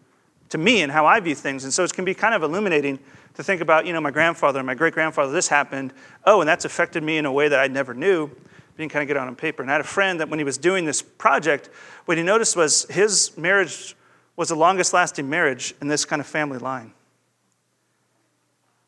to 0.49 0.57
me 0.57 0.81
and 0.81 0.91
how 0.91 1.05
I 1.05 1.19
view 1.19 1.35
things. 1.35 1.63
And 1.63 1.73
so 1.73 1.83
it 1.83 1.93
can 1.93 2.05
be 2.05 2.13
kind 2.13 2.35
of 2.35 2.43
illuminating 2.43 2.99
to 3.35 3.43
think 3.43 3.61
about, 3.61 3.85
you 3.85 3.93
know, 3.93 4.01
my 4.01 4.11
grandfather 4.11 4.59
and 4.59 4.67
my 4.67 4.75
great 4.75 4.93
grandfather, 4.93 5.31
this 5.31 5.47
happened. 5.47 5.93
Oh, 6.25 6.41
and 6.41 6.47
that's 6.47 6.65
affected 6.65 7.03
me 7.03 7.17
in 7.17 7.25
a 7.25 7.31
way 7.31 7.47
that 7.47 7.59
I 7.59 7.67
never 7.67 7.93
knew 7.93 8.29
you 8.77 8.83
can 8.83 8.89
kind 8.89 9.03
of 9.03 9.07
get 9.07 9.15
on 9.15 9.33
paper. 9.35 9.61
And 9.61 9.71
I 9.71 9.75
had 9.75 9.81
a 9.81 9.85
friend 9.85 10.19
that 10.19 10.29
when 10.29 10.37
he 10.37 10.43
was 10.43 10.57
doing 10.57 10.83
this 10.85 11.01
project, 11.01 11.69
what 12.05 12.17
he 12.17 12.23
noticed 12.23 12.57
was 12.57 12.85
his 12.89 13.35
marriage 13.37 13.95
was 14.35 14.49
the 14.49 14.55
longest 14.55 14.93
lasting 14.93 15.29
marriage 15.29 15.73
in 15.81 15.87
this 15.87 16.03
kind 16.03 16.19
of 16.19 16.27
family 16.27 16.57
line. 16.57 16.91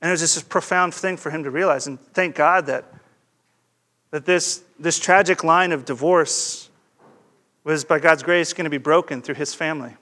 And 0.01 0.09
it 0.09 0.11
was 0.11 0.19
just 0.19 0.41
a 0.41 0.45
profound 0.45 0.93
thing 0.93 1.15
for 1.15 1.29
him 1.29 1.43
to 1.43 1.51
realize. 1.51 1.87
And 1.87 1.99
thank 2.13 2.35
God 2.35 2.65
that, 2.65 2.85
that 4.11 4.25
this, 4.25 4.61
this 4.77 4.99
tragic 4.99 5.43
line 5.43 5.71
of 5.71 5.85
divorce 5.85 6.69
was, 7.63 7.85
by 7.85 7.99
God's 7.99 8.23
grace, 8.23 8.53
going 8.53 8.65
to 8.65 8.69
be 8.69 8.77
broken 8.77 9.21
through 9.21 9.35
his 9.35 9.55
family. 9.55 9.95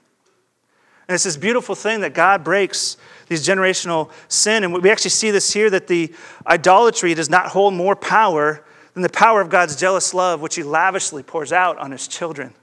And 1.08 1.14
it's 1.14 1.24
this 1.24 1.36
beautiful 1.36 1.74
thing 1.74 2.00
that 2.00 2.14
God 2.14 2.42
breaks 2.42 2.96
these 3.28 3.46
generational 3.46 4.10
sin. 4.28 4.64
And 4.64 4.82
we 4.82 4.90
actually 4.90 5.10
see 5.10 5.30
this 5.30 5.52
here 5.52 5.70
that 5.70 5.86
the 5.86 6.12
idolatry 6.46 7.14
does 7.14 7.30
not 7.30 7.48
hold 7.48 7.74
more 7.74 7.94
power 7.94 8.64
than 8.94 9.02
the 9.02 9.08
power 9.08 9.40
of 9.40 9.48
God's 9.48 9.76
jealous 9.76 10.14
love, 10.14 10.40
which 10.40 10.56
he 10.56 10.62
lavishly 10.62 11.22
pours 11.22 11.52
out 11.52 11.78
on 11.78 11.92
his 11.92 12.08
children. 12.08 12.54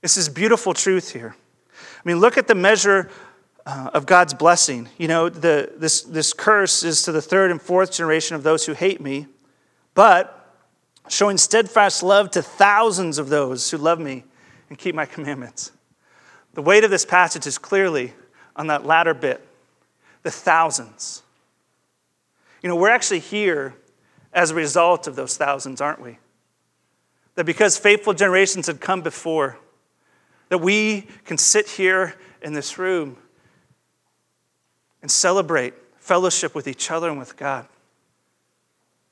This 0.00 0.16
is 0.16 0.28
beautiful 0.28 0.72
truth 0.72 1.12
here. 1.12 1.34
I 1.74 2.08
mean, 2.08 2.18
look 2.18 2.38
at 2.38 2.46
the 2.46 2.54
measure 2.54 3.10
uh, 3.66 3.90
of 3.92 4.06
God's 4.06 4.32
blessing. 4.32 4.88
You 4.96 5.08
know, 5.08 5.28
the, 5.28 5.72
this, 5.76 6.02
this 6.02 6.32
curse 6.32 6.82
is 6.82 7.02
to 7.02 7.12
the 7.12 7.20
third 7.20 7.50
and 7.50 7.60
fourth 7.60 7.92
generation 7.92 8.36
of 8.36 8.42
those 8.42 8.64
who 8.64 8.72
hate 8.72 9.00
me, 9.00 9.26
but 9.94 10.54
showing 11.08 11.36
steadfast 11.36 12.02
love 12.02 12.30
to 12.30 12.42
thousands 12.42 13.18
of 13.18 13.28
those 13.28 13.70
who 13.70 13.76
love 13.76 13.98
me 13.98 14.24
and 14.70 14.78
keep 14.78 14.94
my 14.94 15.04
commandments. 15.04 15.72
The 16.58 16.62
weight 16.62 16.82
of 16.82 16.90
this 16.90 17.04
passage 17.04 17.46
is 17.46 17.56
clearly 17.56 18.14
on 18.56 18.66
that 18.66 18.84
latter 18.84 19.14
bit 19.14 19.46
the 20.24 20.30
thousands. 20.32 21.22
You 22.64 22.68
know, 22.68 22.74
we're 22.74 22.90
actually 22.90 23.20
here 23.20 23.76
as 24.32 24.50
a 24.50 24.56
result 24.56 25.06
of 25.06 25.14
those 25.14 25.36
thousands, 25.36 25.80
aren't 25.80 26.02
we? 26.02 26.18
That 27.36 27.44
because 27.44 27.78
faithful 27.78 28.12
generations 28.12 28.66
had 28.66 28.80
come 28.80 29.02
before, 29.02 29.56
that 30.48 30.58
we 30.58 31.06
can 31.24 31.38
sit 31.38 31.68
here 31.68 32.16
in 32.42 32.54
this 32.54 32.76
room 32.76 33.18
and 35.00 35.08
celebrate 35.08 35.74
fellowship 36.00 36.56
with 36.56 36.66
each 36.66 36.90
other 36.90 37.08
and 37.08 37.20
with 37.20 37.36
God. 37.36 37.68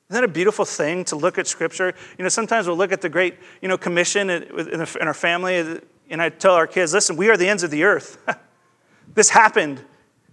Isn't 0.09 0.21
that 0.21 0.29
a 0.29 0.33
beautiful 0.33 0.65
thing 0.65 1.05
to 1.05 1.15
look 1.15 1.37
at 1.37 1.47
Scripture? 1.47 1.93
You 2.17 2.23
know, 2.23 2.29
sometimes 2.29 2.67
we'll 2.67 2.75
look 2.75 2.91
at 2.91 2.99
the 2.99 3.07
Great, 3.07 3.35
you 3.61 3.69
know, 3.69 3.77
Commission 3.77 4.29
in 4.29 4.81
our 4.99 5.13
family, 5.13 5.79
and 6.09 6.21
I 6.21 6.29
tell 6.29 6.53
our 6.53 6.67
kids, 6.67 6.93
listen, 6.93 7.17
we 7.17 7.29
are 7.29 7.37
the 7.37 7.47
ends 7.47 7.63
of 7.63 7.71
the 7.71 7.83
earth. 7.83 8.17
this 9.13 9.29
happened, 9.29 9.81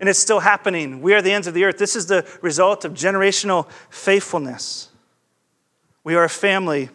and 0.01 0.09
it's 0.09 0.19
still 0.19 0.41
happening. 0.41 1.03
We 1.03 1.15
are 1.15 1.23
the 1.23 1.33
ends 1.33 1.47
of 1.47 1.55
the 1.55 1.65
earth. 1.65 1.79
This 1.79 1.97
is 1.97 2.07
the 2.07 2.27
result 2.43 2.85
of 2.85 2.93
generational 2.93 3.69
faithfulness. 3.91 4.91
We 6.05 6.15
are 6.15 6.25
a 6.25 6.29
family. 6.29 6.91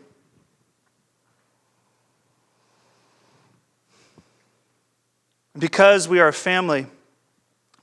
Because 5.58 6.08
we 6.08 6.20
are 6.20 6.28
a 6.28 6.34
family, 6.34 6.88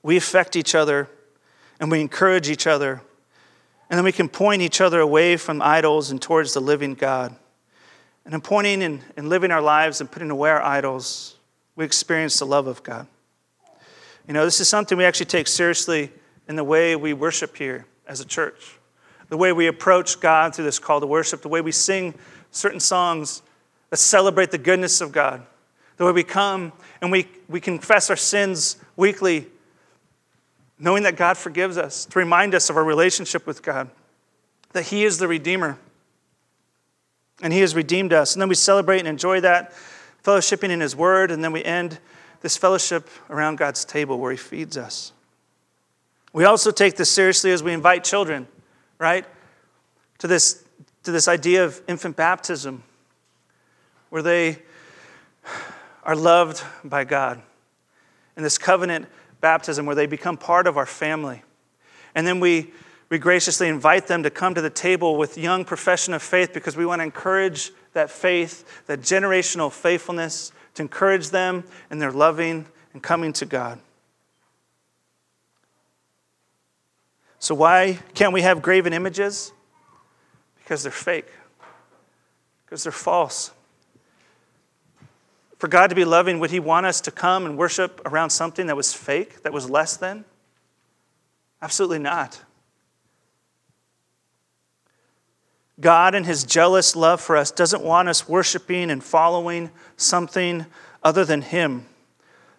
we 0.03 0.17
affect 0.17 0.57
each 0.57 0.75
other 0.75 1.11
and 1.79 1.91
we 1.91 2.01
encourage 2.01 2.49
each 2.49 2.67
other. 2.67 3.03
And 3.91 3.99
then 3.99 4.05
we 4.05 4.13
can 4.13 4.29
point 4.29 4.63
each 4.63 4.81
other 4.81 5.01
away 5.01 5.37
from 5.37 5.61
idols 5.61 6.11
and 6.11 6.23
towards 6.23 6.55
the 6.55 6.61
living 6.61 6.95
God. 6.95 7.37
And 8.27 8.35
in 8.35 8.41
pointing 8.43 8.83
and, 8.83 9.01
and 9.17 9.29
living 9.29 9.51
our 9.51 9.63
lives 9.63 10.01
and 10.03 10.11
putting 10.11 10.31
away 10.31 10.51
our 10.51 10.61
idols, 10.61 11.37
we 11.77 11.85
experience 11.85 12.39
the 12.39 12.45
love 12.45 12.67
of 12.67 12.83
God. 12.83 13.07
You 14.27 14.35
know, 14.35 14.45
this 14.45 14.61
is 14.61 14.69
something 14.69 14.99
we 14.99 15.05
actually 15.05 15.27
take 15.27 15.47
seriously 15.47 16.11
in 16.49 16.57
the 16.57 16.65
way 16.65 16.97
we 16.97 17.15
worship 17.15 17.57
here 17.57 17.87
as 18.07 18.21
a 18.21 18.25
church, 18.25 18.79
the 19.29 19.37
way 19.37 19.53
we 19.53 19.69
approach 19.69 20.21
God 20.21 20.55
through 20.55 20.65
this 20.65 20.79
call 20.79 21.01
to 21.01 21.07
worship, 21.07 21.41
the 21.41 21.49
way 21.49 21.61
we 21.61 21.73
sing 21.73 22.15
certain 22.51 22.81
songs 22.81 23.43
that 23.91 23.97
celebrate 23.99 24.51
the 24.51 24.59
goodness 24.59 25.01
of 25.01 25.13
God, 25.13 25.47
the 25.97 26.05
way 26.05 26.13
we 26.13 26.25
come 26.25 26.73
and 27.01 27.13
we, 27.13 27.29
we 27.49 27.61
confess 27.61 28.11
our 28.11 28.17
sins 28.17 28.77
weekly 28.97 29.47
knowing 30.79 31.05
that 31.05 31.17
God 31.17 31.37
forgives 31.39 31.79
us, 31.79 32.05
to 32.07 32.19
remind 32.19 32.55
us 32.55 32.69
of 32.69 32.77
our 32.77 32.85
relationship 32.85 33.47
with 33.47 33.63
God, 33.63 33.89
that 34.73 34.87
He 34.87 35.05
is 35.05 35.19
the 35.19 35.29
Redeemer, 35.29 35.79
and 37.43 37.53
He 37.53 37.61
has 37.61 37.75
redeemed 37.75 38.13
us. 38.13 38.35
And 38.35 38.43
then 38.43 38.49
we 38.49 38.55
celebrate 38.55 39.01
and 39.01 39.09
enjoy 39.09 39.41
that, 39.41 39.73
fellowshipping 40.25 40.71
in 40.71 40.81
His 40.81 40.97
Word, 40.97 41.31
and 41.31 41.43
then 41.43 41.53
we 41.53 41.65
end 41.65 41.99
this 42.41 42.57
fellowship 42.57 43.09
around 43.31 43.57
God's 43.57 43.85
table 43.85 44.19
where 44.19 44.31
He 44.31 44.37
feeds 44.37 44.77
us. 44.77 45.13
We 46.33 46.45
also 46.45 46.71
take 46.71 46.97
this 46.97 47.11
seriously 47.11 47.51
as 47.53 47.63
we 47.63 47.73
invite 47.73 48.05
children, 48.05 48.47
right, 48.99 49.25
to 50.19 50.27
this, 50.27 50.65
to 51.05 51.13
this 51.13 51.29
idea 51.29 51.65
of 51.65 51.81
infant 51.89 52.17
baptism, 52.17 52.83
where 54.11 54.23
they 54.23 54.59
are 56.03 56.17
loved 56.17 56.63
by 56.85 57.05
God. 57.05 57.43
And 58.37 58.45
this 58.45 58.59
covenant 58.59 59.07
baptism 59.41 59.87
where 59.87 59.95
they 59.95 60.07
become 60.07 60.37
part 60.37 60.67
of 60.67 60.77
our 60.77 60.87
family. 60.87 61.43
And 62.15 62.27
then 62.27 62.41
we, 62.41 62.73
we 63.09 63.19
graciously 63.19 63.69
invite 63.69 64.09
them 64.09 64.23
to 64.25 64.31
come 64.31 64.55
to 64.55 64.61
the 64.61 64.71
table 64.71 65.17
with 65.17 65.39
young 65.39 65.65
profession 65.65 66.13
of 66.13 66.23
faith 66.23 66.53
because 66.53 66.77
we 66.77 66.85
want 66.85 67.01
to 67.01 67.05
encourage 67.05 67.73
that 67.93 68.11
faith, 68.11 68.85
that 68.87 69.01
generational 69.01 69.71
faithfulness, 69.71 70.53
to 70.75 70.83
encourage 70.83 71.31
them 71.31 71.65
in 71.91 71.99
their 71.99 72.13
loving 72.13 72.67
and 72.93 73.03
coming 73.03 73.33
to 73.35 73.47
God. 73.47 73.79
So, 77.39 77.55
why 77.55 78.01
can't 78.15 78.33
we 78.33 78.43
have 78.43 78.61
graven 78.61 78.93
images? 78.93 79.53
Because 80.59 80.83
they're 80.83 80.91
fake, 80.91 81.31
because 82.65 82.83
they're 82.83 82.93
false. 82.93 83.53
For 85.59 85.69
God 85.69 85.89
to 85.89 85.97
be 85.97 86.05
loving, 86.05 86.41
would 86.41 86.51
He 86.51 86.61
want 86.61 86.87
us 86.87 87.01
to 87.03 87.11
come 87.11 87.47
and 87.47 87.57
worship 87.57 88.03
around 88.05 88.31
something 88.31 88.67
that 88.67 88.77
was 88.77 88.93
fake, 88.93 89.43
that 89.43 89.53
was 89.53 89.71
less 89.71 89.97
than? 89.97 90.25
Absolutely 91.63 92.01
not. 92.01 92.43
God, 95.81 96.15
in 96.15 96.25
His 96.25 96.45
jealous 96.45 96.97
love 96.97 97.21
for 97.21 97.37
us, 97.37 97.51
doesn't 97.51 97.83
want 97.83 98.09
us 98.09 98.29
worshiping 98.29 98.91
and 98.91 99.03
following 99.03 99.71
something 99.97 100.67
other 101.03 101.25
than 101.25 101.43
Him. 101.43 101.87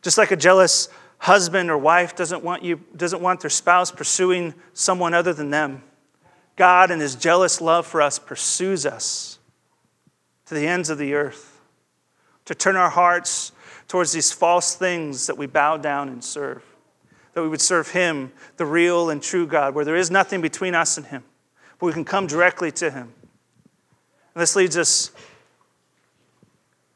Just 0.01 0.17
like 0.17 0.31
a 0.31 0.35
jealous 0.35 0.89
husband 1.19 1.71
or 1.71 1.77
wife 1.77 2.15
doesn't 2.15 2.43
want, 2.43 2.63
you, 2.63 2.81
doesn't 2.95 3.21
want 3.21 3.41
their 3.41 3.49
spouse 3.49 3.91
pursuing 3.91 4.53
someone 4.73 5.13
other 5.13 5.33
than 5.33 5.49
them. 5.49 5.81
God, 6.55 6.91
in 6.91 6.99
His 6.99 7.15
jealous 7.15 7.59
love 7.59 7.87
for 7.87 8.01
us, 8.01 8.19
pursues 8.19 8.85
us 8.85 9.39
to 10.45 10.53
the 10.53 10.67
ends 10.67 10.89
of 10.89 10.97
the 10.97 11.13
earth 11.13 11.59
to 12.45 12.55
turn 12.55 12.75
our 12.75 12.89
hearts 12.89 13.51
towards 13.87 14.11
these 14.11 14.31
false 14.31 14.75
things 14.75 15.27
that 15.27 15.37
we 15.37 15.45
bow 15.45 15.77
down 15.77 16.09
and 16.09 16.23
serve. 16.23 16.63
That 17.33 17.41
we 17.43 17.49
would 17.49 17.61
serve 17.61 17.91
Him, 17.91 18.31
the 18.57 18.65
real 18.65 19.09
and 19.09 19.21
true 19.21 19.45
God, 19.45 19.75
where 19.75 19.85
there 19.85 19.95
is 19.95 20.09
nothing 20.09 20.41
between 20.41 20.73
us 20.73 20.97
and 20.97 21.05
Him, 21.05 21.23
but 21.79 21.85
we 21.85 21.93
can 21.93 22.05
come 22.05 22.27
directly 22.27 22.71
to 22.73 22.91
Him. 22.91 23.13
And 24.33 24.41
this 24.41 24.55
leads 24.55 24.77
us 24.77 25.11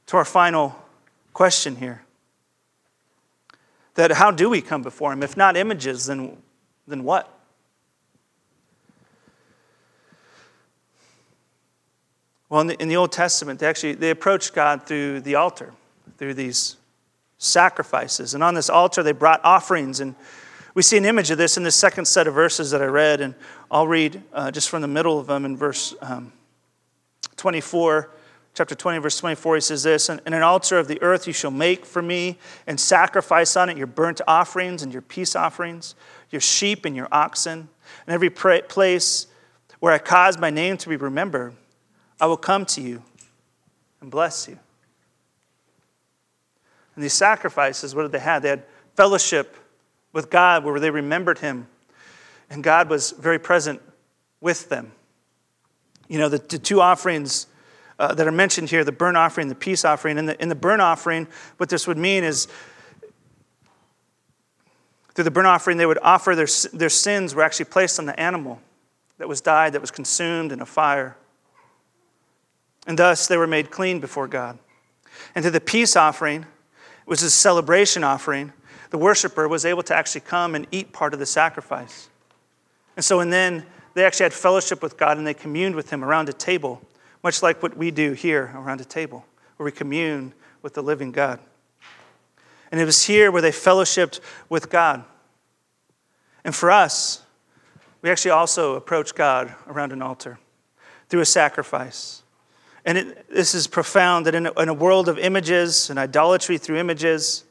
to 0.07 0.17
our 0.17 0.25
final 0.25 0.75
question 1.33 1.75
here. 1.75 2.03
That 3.95 4.11
how 4.11 4.31
do 4.31 4.49
we 4.49 4.61
come 4.61 4.83
before 4.83 5.13
Him? 5.13 5.23
If 5.23 5.37
not 5.37 5.57
images, 5.57 6.05
then, 6.05 6.37
then 6.87 7.03
what? 7.03 7.31
Well, 12.51 12.59
in 12.59 12.67
the, 12.67 12.81
in 12.81 12.89
the 12.89 12.97
Old 12.97 13.13
Testament, 13.13 13.61
they 13.61 13.67
actually 13.67 13.93
they 13.93 14.09
approached 14.09 14.53
God 14.53 14.85
through 14.85 15.21
the 15.21 15.35
altar, 15.35 15.73
through 16.17 16.33
these 16.33 16.75
sacrifices. 17.37 18.33
And 18.33 18.43
on 18.43 18.55
this 18.55 18.69
altar, 18.69 19.01
they 19.03 19.13
brought 19.13 19.39
offerings. 19.45 20.01
And 20.01 20.15
we 20.73 20.81
see 20.81 20.97
an 20.97 21.05
image 21.05 21.31
of 21.31 21.37
this 21.37 21.57
in 21.57 21.63
the 21.63 21.71
second 21.71 22.05
set 22.05 22.27
of 22.27 22.33
verses 22.33 22.71
that 22.71 22.81
I 22.81 22.85
read. 22.85 23.21
And 23.21 23.35
I'll 23.69 23.87
read 23.87 24.23
uh, 24.33 24.51
just 24.51 24.69
from 24.69 24.81
the 24.81 24.87
middle 24.87 25.19
of 25.19 25.27
them 25.27 25.45
in 25.45 25.57
verse 25.57 25.93
um, 26.01 26.31
24 27.37 28.09
chapter 28.53 28.75
20, 28.75 28.99
verse 28.99 29.17
24, 29.17 29.55
he 29.55 29.61
says 29.61 29.83
this 29.83 30.09
And 30.09 30.21
an 30.25 30.41
altar 30.41 30.77
of 30.77 30.87
the 30.87 31.01
earth 31.01 31.27
you 31.27 31.33
shall 31.33 31.51
make 31.51 31.85
for 31.85 32.01
me, 32.01 32.37
and 32.67 32.79
sacrifice 32.79 33.55
on 33.55 33.69
it 33.69 33.77
your 33.77 33.87
burnt 33.87 34.21
offerings 34.27 34.83
and 34.83 34.91
your 34.91 35.01
peace 35.01 35.35
offerings, 35.35 35.95
your 36.29 36.41
sheep 36.41 36.85
and 36.85 36.95
your 36.95 37.07
oxen, 37.11 37.69
and 38.05 38.13
every 38.13 38.29
place 38.29 39.27
where 39.79 39.93
I 39.93 39.97
cause 39.97 40.37
my 40.37 40.49
name 40.49 40.77
to 40.77 40.89
be 40.89 40.95
remembered. 40.95 41.53
I 42.19 42.27
will 42.27 42.37
come 42.37 42.65
to 42.67 42.81
you 42.81 43.01
and 43.99 44.11
bless 44.11 44.47
you. 44.47 44.59
And 46.95 47.03
these 47.03 47.13
sacrifices, 47.13 47.95
what 47.95 48.03
did 48.03 48.11
they 48.11 48.19
have? 48.19 48.43
They 48.43 48.49
had 48.49 48.63
fellowship 48.95 49.55
with 50.13 50.29
God 50.29 50.63
where 50.63 50.79
they 50.79 50.89
remembered 50.89 51.39
Him. 51.39 51.67
And 52.49 52.63
God 52.63 52.89
was 52.89 53.11
very 53.11 53.39
present 53.39 53.81
with 54.39 54.69
them. 54.69 54.91
You 56.07 56.19
know, 56.19 56.29
the, 56.29 56.39
the 56.39 56.59
two 56.59 56.81
offerings 56.81 57.47
uh, 57.97 58.13
that 58.15 58.27
are 58.27 58.31
mentioned 58.31 58.69
here 58.69 58.83
the 58.83 58.91
burnt 58.91 59.17
offering, 59.17 59.47
the 59.47 59.55
peace 59.55 59.85
offering. 59.85 60.17
In 60.17 60.25
the, 60.25 60.41
in 60.41 60.49
the 60.49 60.55
burnt 60.55 60.81
offering, 60.81 61.27
what 61.57 61.69
this 61.69 61.87
would 61.87 61.97
mean 61.97 62.23
is 62.23 62.47
through 65.13 65.23
the 65.23 65.31
burnt 65.31 65.47
offering, 65.47 65.77
they 65.77 65.85
would 65.85 65.99
offer 66.01 66.35
their, 66.35 66.47
their 66.73 66.89
sins 66.89 67.35
were 67.35 67.43
actually 67.43 67.65
placed 67.65 67.99
on 67.99 68.05
the 68.05 68.19
animal 68.19 68.59
that 69.17 69.27
was 69.27 69.39
died, 69.39 69.73
that 69.73 69.81
was 69.81 69.91
consumed 69.91 70.51
in 70.51 70.61
a 70.61 70.65
fire. 70.65 71.15
And 72.87 72.97
thus 72.97 73.27
they 73.27 73.37
were 73.37 73.47
made 73.47 73.69
clean 73.69 73.99
before 73.99 74.27
God. 74.27 74.57
And 75.35 75.43
to 75.43 75.51
the 75.51 75.61
peace 75.61 75.95
offering, 75.95 76.45
was 77.11 77.23
a 77.23 77.29
celebration 77.29 78.05
offering, 78.05 78.53
the 78.91 78.97
worshiper 78.97 79.47
was 79.47 79.65
able 79.65 79.83
to 79.83 79.95
actually 79.95 80.21
come 80.21 80.53
and 80.53 80.67
eat 80.71 80.93
part 80.93 81.13
of 81.13 81.19
the 81.19 81.25
sacrifice. 81.25 82.09
And 82.95 83.03
so, 83.03 83.21
and 83.21 83.33
then 83.33 83.65
they 83.93 84.05
actually 84.05 84.25
had 84.25 84.33
fellowship 84.33 84.83
with 84.83 84.97
God 84.97 85.17
and 85.17 85.25
they 85.25 85.33
communed 85.33 85.75
with 85.75 85.89
Him 85.89 86.03
around 86.03 86.29
a 86.29 86.33
table, 86.33 86.81
much 87.23 87.41
like 87.41 87.63
what 87.63 87.75
we 87.75 87.89
do 87.89 88.13
here 88.13 88.51
around 88.53 88.81
a 88.81 88.85
table, 88.85 89.25
where 89.57 89.65
we 89.65 89.71
commune 89.71 90.33
with 90.61 90.73
the 90.73 90.83
living 90.83 91.11
God. 91.11 91.39
And 92.71 92.79
it 92.79 92.85
was 92.85 93.05
here 93.05 93.31
where 93.31 93.41
they 93.41 93.51
fellowshipped 93.51 94.19
with 94.49 94.69
God. 94.69 95.03
And 96.43 96.53
for 96.53 96.69
us, 96.69 97.23
we 98.01 98.09
actually 98.09 98.31
also 98.31 98.75
approach 98.75 99.15
God 99.15 99.53
around 99.67 99.93
an 99.93 100.01
altar 100.01 100.39
through 101.07 101.21
a 101.21 101.25
sacrifice. 101.25 102.23
And 102.85 102.97
it, 102.97 103.29
this 103.29 103.53
is 103.53 103.67
profound 103.67 104.25
that 104.25 104.35
in 104.35 104.47
a, 104.47 104.61
in 104.61 104.69
a 104.69 104.73
world 104.73 105.07
of 105.07 105.19
images 105.19 105.89
and 105.89 105.99
idolatry 105.99 106.57
through 106.57 106.77
images, 106.77 107.43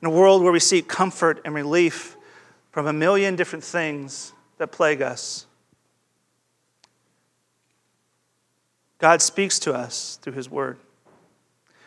in 0.00 0.08
a 0.08 0.10
world 0.10 0.42
where 0.42 0.52
we 0.52 0.60
seek 0.60 0.88
comfort 0.88 1.40
and 1.44 1.54
relief 1.54 2.16
from 2.70 2.86
a 2.86 2.92
million 2.92 3.36
different 3.36 3.64
things 3.64 4.32
that 4.58 4.68
plague 4.68 5.02
us, 5.02 5.46
God 8.98 9.22
speaks 9.22 9.58
to 9.60 9.72
us 9.72 10.18
through 10.22 10.34
His 10.34 10.48
Word. 10.48 10.78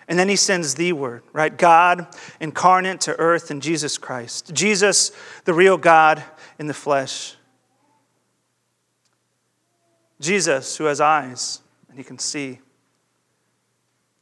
And 0.08 0.19
then 0.19 0.30
He 0.30 0.36
sends 0.36 0.76
the 0.76 0.93
Word, 0.93 1.23
right? 1.32 1.56
God 1.56 2.08
incarnate 2.39 3.02
to 3.02 3.17
earth 3.19 3.52
in 3.52 3.62
Jesus 3.62 3.97
Christ. 3.97 4.54
Jesus, 4.54 5.12
the 5.45 5.54
real 5.54 5.78
God 5.78 6.23
in 6.60 6.67
the 6.67 6.73
flesh. 6.73 7.36
Jesus, 10.19 10.78
who 10.78 10.86
has 10.86 10.99
eyes 10.99 11.62
and 11.89 11.97
He 11.97 12.04
can 12.04 12.19
see, 12.19 12.60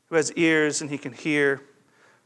who 0.08 0.16
has 0.16 0.32
ears 0.34 0.82
and 0.82 0.90
He 0.90 0.98
can 0.98 1.14
hear, 1.14 1.62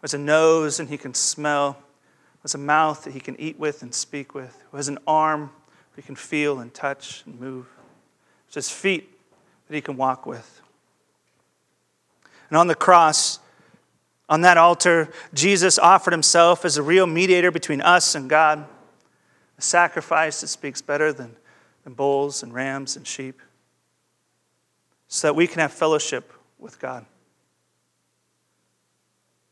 who 0.06 0.08
has 0.08 0.14
a 0.14 0.20
nose 0.20 0.80
and 0.80 0.88
He 0.88 1.00
can 1.00 1.16
smell, 1.16 1.74
who 1.74 2.40
has 2.44 2.54
a 2.54 2.60
mouth 2.60 3.06
that 3.06 3.14
He 3.14 3.20
can 3.20 3.36
eat 3.40 3.58
with 3.58 3.82
and 3.82 3.92
speak 3.92 4.36
with, 4.36 4.56
who 4.70 4.78
has 4.78 4.88
an 4.88 5.00
arm 5.08 5.50
that 5.96 6.02
He 6.04 6.06
can 6.06 6.16
feel 6.16 6.60
and 6.60 6.72
touch 6.72 7.24
and 7.26 7.40
move, 7.40 7.66
who 7.66 8.54
has 8.54 8.70
feet 8.70 9.18
that 9.68 9.74
He 9.74 9.82
can 9.82 9.98
walk 9.98 10.28
with. 10.28 10.62
And 12.50 12.58
on 12.58 12.68
the 12.68 12.76
cross, 12.76 13.40
on 14.30 14.42
that 14.42 14.60
altar, 14.60 15.10
Jesus 15.34 15.80
offered 15.80 16.14
himself 16.14 16.66
as 16.66 16.78
a 16.78 16.84
real 16.84 17.08
mediator 17.08 17.50
between 17.50 17.82
us 17.82 18.14
and 18.14 18.30
God, 18.30 18.64
a 19.58 19.62
sacrifice 19.64 20.42
that 20.42 20.50
speaks 20.50 20.84
better 20.84 21.12
than, 21.14 21.36
than 21.84 21.96
bulls 21.96 22.44
and 22.44 22.54
rams 22.54 22.96
and 22.96 23.08
sheep, 23.08 23.42
so 25.08 25.30
that 25.30 25.34
we 25.34 25.48
can 25.48 25.62
have 25.62 25.74
fellowship 25.74 26.32
with 26.60 26.80
God. 26.80 27.08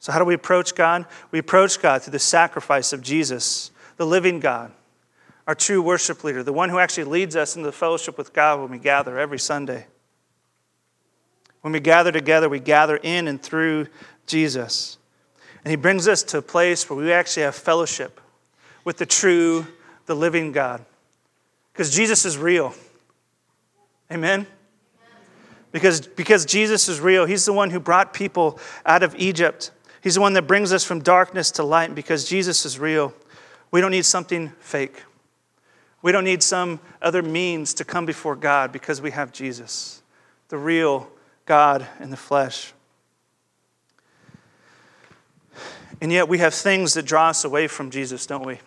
So, 0.03 0.11
how 0.11 0.19
do 0.19 0.25
we 0.25 0.33
approach 0.33 0.75
God? 0.75 1.05
We 1.31 1.39
approach 1.39 1.81
God 1.81 2.01
through 2.01 2.11
the 2.11 2.19
sacrifice 2.19 2.91
of 2.91 3.01
Jesus, 3.01 3.71
the 3.95 4.05
living 4.05 4.41
God, 4.41 4.73
our 5.47 5.55
true 5.55 5.81
worship 5.81 6.25
leader, 6.25 6.43
the 6.43 6.51
one 6.51 6.67
who 6.67 6.77
actually 6.77 7.05
leads 7.05 7.37
us 7.37 7.55
into 7.55 7.65
the 7.65 7.71
fellowship 7.71 8.17
with 8.17 8.33
God 8.33 8.59
when 8.59 8.69
we 8.69 8.79
gather 8.79 9.17
every 9.17 9.39
Sunday. 9.39 9.87
When 11.61 11.71
we 11.71 11.79
gather 11.79 12.11
together, 12.11 12.49
we 12.49 12.59
gather 12.59 12.97
in 12.97 13.29
and 13.29 13.41
through 13.41 13.87
Jesus. 14.27 14.97
And 15.63 15.71
he 15.71 15.77
brings 15.77 16.05
us 16.09 16.21
to 16.23 16.39
a 16.39 16.41
place 16.41 16.89
where 16.89 16.99
we 16.99 17.13
actually 17.13 17.43
have 17.43 17.55
fellowship 17.55 18.19
with 18.83 18.97
the 18.97 19.05
true, 19.05 19.65
the 20.05 20.17
living 20.17 20.51
God. 20.51 20.83
Because 21.71 21.95
Jesus 21.95 22.25
is 22.25 22.37
real. 22.37 22.75
Amen? 24.11 24.47
Because, 25.71 26.01
because 26.05 26.45
Jesus 26.45 26.89
is 26.89 26.99
real. 26.99 27.25
He's 27.25 27.45
the 27.45 27.53
one 27.53 27.69
who 27.69 27.79
brought 27.79 28.13
people 28.13 28.59
out 28.85 29.01
of 29.01 29.15
Egypt. 29.15 29.71
He's 30.03 30.15
the 30.15 30.21
one 30.21 30.33
that 30.33 30.47
brings 30.47 30.73
us 30.73 30.83
from 30.83 31.01
darkness 31.01 31.49
to 31.51 31.63
light. 31.63 31.95
Because 31.95 32.27
Jesus 32.27 32.65
is 32.65 32.77
real, 32.77 33.13
we 33.71 33.79
don't 33.79 33.91
need 33.91 34.05
something 34.05 34.49
fake. 34.59 35.01
We 36.01 36.11
don't 36.11 36.25
need 36.25 36.43
some 36.43 36.81
other 37.01 37.23
means 37.23 37.73
to 37.75 37.85
come 37.85 38.05
before 38.05 38.35
God 38.35 38.73
because 38.73 39.01
we 39.01 39.11
have 39.11 39.31
Jesus, 39.31 40.03
the 40.49 40.57
real 40.57 41.09
God 41.45 41.87
in 42.01 42.09
the 42.09 42.17
flesh. 42.17 42.73
And 46.01 46.11
yet 46.11 46.27
we 46.27 46.39
have 46.39 46.53
things 46.53 46.95
that 46.95 47.05
draw 47.05 47.29
us 47.29 47.45
away 47.45 47.67
from 47.67 47.89
Jesus, 47.89 48.25
don't 48.25 48.45
we? 48.45 48.59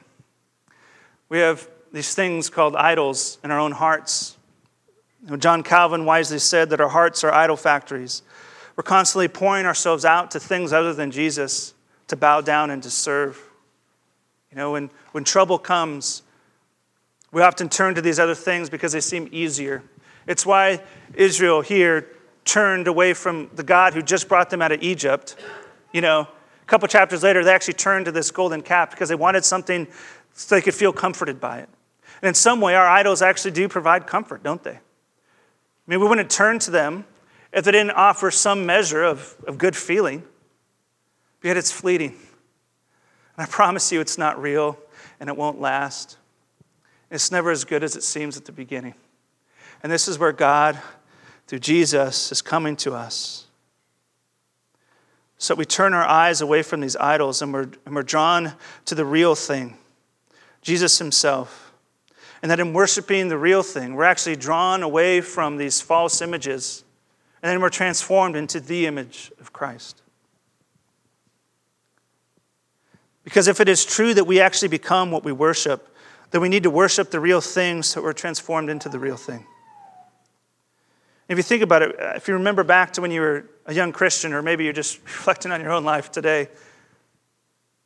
We 1.29 1.41
have 1.41 1.69
these 1.93 2.15
things 2.15 2.49
called 2.49 2.75
idols 2.75 3.37
in 3.45 3.51
our 3.51 3.61
own 3.61 3.73
hearts. 3.73 4.39
John 5.39 5.63
Calvin 5.63 6.07
wisely 6.07 6.39
said 6.39 6.71
that 6.71 6.81
our 6.81 6.89
hearts 6.89 7.25
are 7.25 7.33
idol 7.33 7.57
factories. 7.57 8.23
We're 8.77 8.83
constantly 8.83 9.29
pouring 9.29 9.65
ourselves 9.65 10.05
out 10.05 10.31
to 10.33 10.41
things 10.41 10.73
other 10.73 10.93
than 10.93 11.11
Jesus 11.11 11.75
to 12.09 12.17
bow 12.17 12.43
down 12.43 12.71
and 12.71 12.83
to 12.83 12.91
serve. 12.91 13.43
You 14.51 14.57
know, 14.57 14.73
when, 14.73 14.91
when 15.13 15.25
trouble 15.25 15.59
comes, 15.59 16.23
we 17.33 17.43
often 17.43 17.69
turn 17.69 17.95
to 17.95 18.03
these 18.03 18.19
other 18.19 18.35
things 18.35 18.71
because 18.71 18.93
they 18.93 19.01
seem 19.01 19.29
easier. 19.33 19.83
It's 20.27 20.45
why 20.45 20.83
Israel 21.15 21.63
here 21.63 22.09
turned 22.45 22.87
away 22.87 23.15
from 23.15 23.51
the 23.55 23.63
God 23.63 23.95
who 23.95 24.03
just 24.03 24.29
brought 24.29 24.51
them 24.51 24.63
out 24.63 24.73
of 24.73 24.83
Egypt. 24.83 25.37
You 25.93 26.03
know, 26.03 26.21
a 26.21 26.67
couple 26.67 26.87
chapters 26.87 27.23
later, 27.23 27.43
they 27.43 27.55
actually 27.55 27.75
turned 27.75 28.05
to 28.05 28.13
this 28.13 28.31
golden 28.31 28.63
calf 28.63 28.91
because 28.91 29.09
they 29.09 29.15
wanted 29.15 29.45
something 29.45 29.87
so 30.35 30.55
they 30.55 30.61
could 30.61 30.75
feel 30.75 30.93
comforted 30.93 31.41
by 31.41 31.59
it. 31.59 31.69
And 32.23 32.29
in 32.29 32.35
some 32.35 32.61
way, 32.61 32.75
our 32.75 32.87
idols 32.87 33.23
actually 33.23 33.51
do 33.53 33.69
provide 33.69 34.07
comfort, 34.07 34.43
don't 34.43 34.63
they? 34.63 34.71
I 34.71 34.81
mean, 35.87 36.01
we 36.01 36.07
wouldn't 36.07 36.31
turn 36.31 36.59
to 36.61 36.71
them 36.71 37.05
if 37.57 37.65
they 37.65 37.73
didn't 37.73 37.93
offer 37.93 38.31
some 38.31 38.67
measure 38.67 39.03
of, 39.03 39.35
of 39.49 39.57
good 39.57 39.75
feeling, 39.75 40.23
but 41.41 41.49
yet 41.49 41.57
it's 41.57 41.73
fleeting. 41.73 42.11
And 42.11 43.45
I 43.45 43.47
promise 43.47 43.91
you, 43.91 44.03
it's 44.03 44.19
not 44.19 44.41
real 44.41 44.79
and 45.19 45.31
it 45.31 45.37
won't 45.39 45.59
last. 45.59 46.19
It's 47.11 47.33
never 47.33 47.51
as 47.51 47.65
good 47.65 47.83
as 47.83 47.97
it 47.97 48.03
seems 48.03 48.37
at 48.37 48.45
the 48.45 48.53
beginning. 48.53 48.95
And 49.83 49.91
this 49.91 50.07
is 50.07 50.19
where 50.19 50.33
God 50.33 50.79
through 51.47 51.61
Jesus 51.61 52.31
is 52.31 52.43
coming 52.43 52.77
to 52.77 52.93
us. 52.93 53.47
So 55.39 55.55
we 55.55 55.65
turn 55.65 55.95
our 55.95 56.05
eyes 56.05 56.43
away 56.43 56.63
from 56.63 56.81
these 56.81 56.97
idols 56.97 57.41
and 57.41 57.55
we're, 57.55 57.71
and 57.87 57.95
we're 57.95 58.03
drawn 58.03 58.53
to 58.85 58.95
the 58.95 59.05
real 59.07 59.35
thing, 59.35 59.79
Jesus 60.61 60.99
Himself. 60.99 61.73
And 62.43 62.51
that 62.51 62.61
in 62.61 62.75
worshiping 62.75 63.29
the 63.29 63.39
real 63.39 63.63
thing, 63.63 63.95
we're 63.95 64.05
actually 64.05 64.37
drawn 64.37 64.83
away 64.83 65.23
from 65.23 65.57
these 65.57 65.81
false 65.81 66.21
images, 66.21 66.85
and 67.47 67.53
then 67.53 67.61
we're 67.61 67.69
transformed 67.69 68.35
into 68.35 68.59
the 68.59 68.87
image 68.87 69.31
of 69.39 69.53
Christ. 69.53 70.03
Because 73.23 73.47
if 73.47 73.61
it 73.61 73.69
is 73.69 73.85
true 73.85 74.15
that 74.15 74.25
we 74.25 74.41
actually 74.41 74.67
become 74.67 75.13
what 75.13 75.23
we 75.23 75.31
worship, 75.31 75.95
then 76.33 76.41
we 76.41 76.49
need 76.49 76.65
to 76.65 76.71
worship 76.71 77.13
the 77.13 77.21
real 77.21 77.41
thing 77.41 77.85
so 77.85 78.03
we're 78.03 78.15
transformed 78.15 78.69
into 78.69 78.89
the 78.89 78.99
real 78.99 79.17
thing. 79.17 79.47
If 81.29 81.37
you 81.37 81.45
think 81.45 81.63
about 81.63 81.83
it, 81.83 81.95
if 82.17 82.27
you 82.27 82.35
remember 82.35 82.65
back 82.65 82.93
to 82.95 83.01
when 83.01 83.13
you 83.13 83.21
were 83.21 83.49
a 83.65 83.73
young 83.73 83.93
Christian, 83.93 84.33
or 84.33 84.43
maybe 84.43 84.65
you're 84.65 84.73
just 84.73 85.01
reflecting 85.05 85.53
on 85.53 85.61
your 85.61 85.71
own 85.71 85.85
life 85.85 86.11
today, 86.11 86.49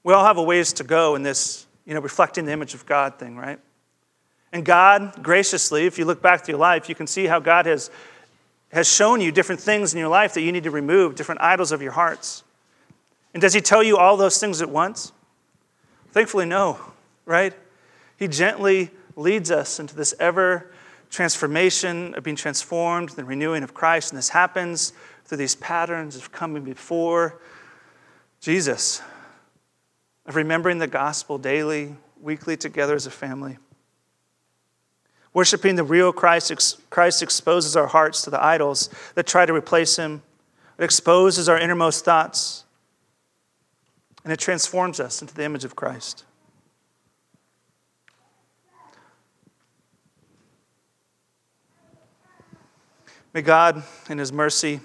we 0.04 0.14
all 0.14 0.24
have 0.24 0.38
a 0.38 0.42
ways 0.42 0.72
to 0.72 0.84
go 0.84 1.16
in 1.16 1.22
this, 1.22 1.66
you 1.84 1.92
know, 1.92 2.00
reflecting 2.00 2.46
the 2.46 2.52
image 2.52 2.72
of 2.72 2.86
God 2.86 3.18
thing, 3.18 3.36
right? 3.36 3.60
And 4.52 4.64
God, 4.64 5.22
graciously, 5.22 5.84
if 5.84 5.98
you 5.98 6.06
look 6.06 6.22
back 6.22 6.44
to 6.44 6.50
your 6.50 6.58
life, 6.58 6.88
you 6.88 6.94
can 6.94 7.06
see 7.06 7.26
how 7.26 7.40
God 7.40 7.66
has, 7.66 7.90
has 8.72 8.90
shown 8.90 9.20
you 9.20 9.32
different 9.32 9.60
things 9.60 9.92
in 9.92 9.98
your 9.98 10.08
life 10.08 10.34
that 10.34 10.42
you 10.42 10.52
need 10.52 10.64
to 10.64 10.70
remove, 10.70 11.14
different 11.14 11.40
idols 11.40 11.72
of 11.72 11.82
your 11.82 11.92
hearts. 11.92 12.44
And 13.34 13.40
does 13.40 13.52
He 13.52 13.60
tell 13.60 13.82
you 13.82 13.96
all 13.96 14.16
those 14.16 14.38
things 14.38 14.62
at 14.62 14.70
once? 14.70 15.12
Thankfully, 16.12 16.46
no, 16.46 16.78
right? 17.24 17.54
He 18.16 18.28
gently 18.28 18.90
leads 19.16 19.50
us 19.50 19.80
into 19.80 19.94
this 19.94 20.14
ever 20.18 20.70
transformation, 21.10 22.14
of 22.14 22.22
being 22.22 22.36
transformed, 22.36 23.10
the 23.10 23.24
renewing 23.24 23.62
of 23.62 23.74
Christ. 23.74 24.12
And 24.12 24.18
this 24.18 24.28
happens 24.28 24.92
through 25.24 25.38
these 25.38 25.56
patterns 25.56 26.16
of 26.16 26.32
coming 26.32 26.62
before 26.62 27.40
Jesus, 28.40 29.02
of 30.26 30.36
remembering 30.36 30.78
the 30.78 30.86
gospel 30.86 31.36
daily, 31.36 31.96
weekly 32.20 32.56
together 32.56 32.94
as 32.94 33.06
a 33.06 33.10
family. 33.10 33.58
Worshiping 35.32 35.76
the 35.76 35.84
real 35.84 36.12
Christ, 36.12 36.80
Christ 36.90 37.22
exposes 37.22 37.76
our 37.76 37.86
hearts 37.86 38.22
to 38.22 38.30
the 38.30 38.42
idols 38.42 38.90
that 39.14 39.26
try 39.26 39.46
to 39.46 39.54
replace 39.54 39.96
him. 39.96 40.22
It 40.78 40.84
exposes 40.84 41.48
our 41.48 41.58
innermost 41.58 42.04
thoughts. 42.04 42.64
And 44.24 44.32
it 44.32 44.38
transforms 44.38 45.00
us 45.00 45.22
into 45.22 45.34
the 45.34 45.44
image 45.44 45.64
of 45.64 45.76
Christ. 45.76 46.24
May 53.32 53.42
God, 53.42 53.84
in 54.08 54.18
His 54.18 54.32
mercy, 54.32 54.80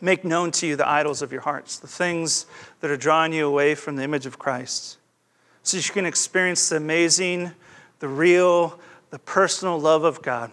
make 0.00 0.24
known 0.24 0.50
to 0.52 0.66
you 0.66 0.76
the 0.76 0.88
idols 0.88 1.22
of 1.22 1.30
your 1.30 1.40
hearts, 1.40 1.78
the 1.78 1.86
things 1.86 2.46
that 2.80 2.90
are 2.90 2.96
drawing 2.96 3.32
you 3.32 3.46
away 3.46 3.76
from 3.76 3.94
the 3.94 4.02
image 4.02 4.26
of 4.26 4.40
Christ, 4.40 4.98
so 5.62 5.76
that 5.76 5.86
you 5.86 5.94
can 5.94 6.04
experience 6.04 6.68
the 6.68 6.76
amazing, 6.76 7.52
the 8.00 8.08
real, 8.08 8.80
the 9.10 9.18
personal 9.18 9.78
love 9.78 10.04
of 10.04 10.22
God 10.22 10.50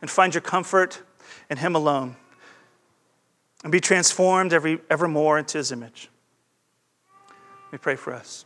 and 0.00 0.10
find 0.10 0.34
your 0.34 0.40
comfort 0.40 1.02
in 1.48 1.58
Him 1.58 1.74
alone 1.74 2.16
and 3.62 3.72
be 3.72 3.80
transformed 3.80 4.52
every, 4.52 4.80
evermore 4.90 5.38
into 5.38 5.58
His 5.58 5.72
image. 5.72 6.10
We 7.70 7.78
pray 7.78 7.96
for 7.96 8.12
us. 8.12 8.44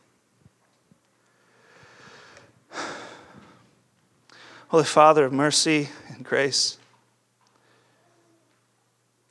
Holy 4.69 4.85
Father 4.85 5.25
of 5.25 5.33
mercy 5.33 5.89
and 6.15 6.25
grace, 6.25 6.79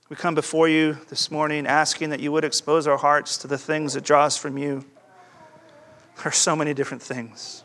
we 0.09 0.15
come 0.15 0.35
before 0.35 0.67
you 0.67 0.97
this 1.09 1.31
morning 1.31 1.65
asking 1.65 2.09
that 2.09 2.19
you 2.19 2.31
would 2.31 2.43
expose 2.43 2.87
our 2.87 2.97
hearts 2.97 3.37
to 3.37 3.47
the 3.47 3.57
things 3.57 3.93
that 3.93 4.03
draw 4.03 4.25
us 4.25 4.35
from 4.35 4.57
you. 4.57 4.83
There 6.17 6.25
are 6.25 6.31
so 6.31 6.55
many 6.55 6.73
different 6.73 7.01
things. 7.01 7.63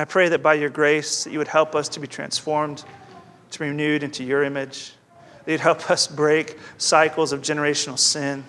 I 0.00 0.04
pray 0.04 0.28
that 0.30 0.42
by 0.42 0.54
your 0.54 0.70
grace 0.70 1.24
that 1.24 1.32
you 1.32 1.38
would 1.38 1.48
help 1.48 1.74
us 1.74 1.88
to 1.90 2.00
be 2.00 2.06
transformed, 2.06 2.84
to 3.50 3.58
be 3.58 3.66
renewed 3.66 4.02
into 4.02 4.24
your 4.24 4.42
image. 4.42 4.94
That 5.44 5.52
you'd 5.52 5.60
help 5.60 5.90
us 5.90 6.06
break 6.06 6.58
cycles 6.78 7.32
of 7.32 7.42
generational 7.42 7.98
sin. 7.98 8.44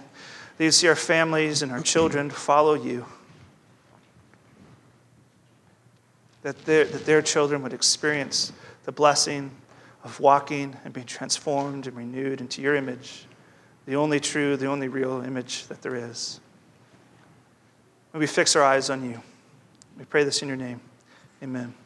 That 0.58 0.64
you'd 0.64 0.72
see 0.72 0.88
our 0.88 0.96
families 0.96 1.62
and 1.62 1.72
our 1.72 1.82
children 1.82 2.30
follow 2.30 2.76
you. 2.76 3.06
That 6.44 6.64
their, 6.66 6.86
that 6.86 7.06
their 7.06 7.22
children 7.22 7.64
would 7.64 7.74
experience 7.74 8.54
the 8.86 8.92
blessing 8.92 9.52
of 10.04 10.20
walking 10.20 10.76
and 10.86 10.94
being 10.94 11.06
transformed 11.06 11.88
and 11.88 11.96
renewed 11.96 12.42
into 12.42 12.62
your 12.62 12.76
image, 12.76 13.26
the 13.86 13.96
only 13.96 14.20
true, 14.20 14.58
the 14.58 14.68
only 14.68 14.88
real 14.88 15.22
image 15.22 15.68
that 15.68 15.82
there 15.82 15.96
is. 15.96 16.40
May 18.14 18.20
we 18.20 18.28
fix 18.28 18.56
our 18.56 18.64
eyes 18.64 18.90
on 18.90 19.10
you. 19.10 19.22
We 19.98 20.06
pray 20.06 20.24
this 20.24 20.42
in 20.42 20.48
your 20.48 20.58
name. 20.58 20.82
Amen. 21.44 21.81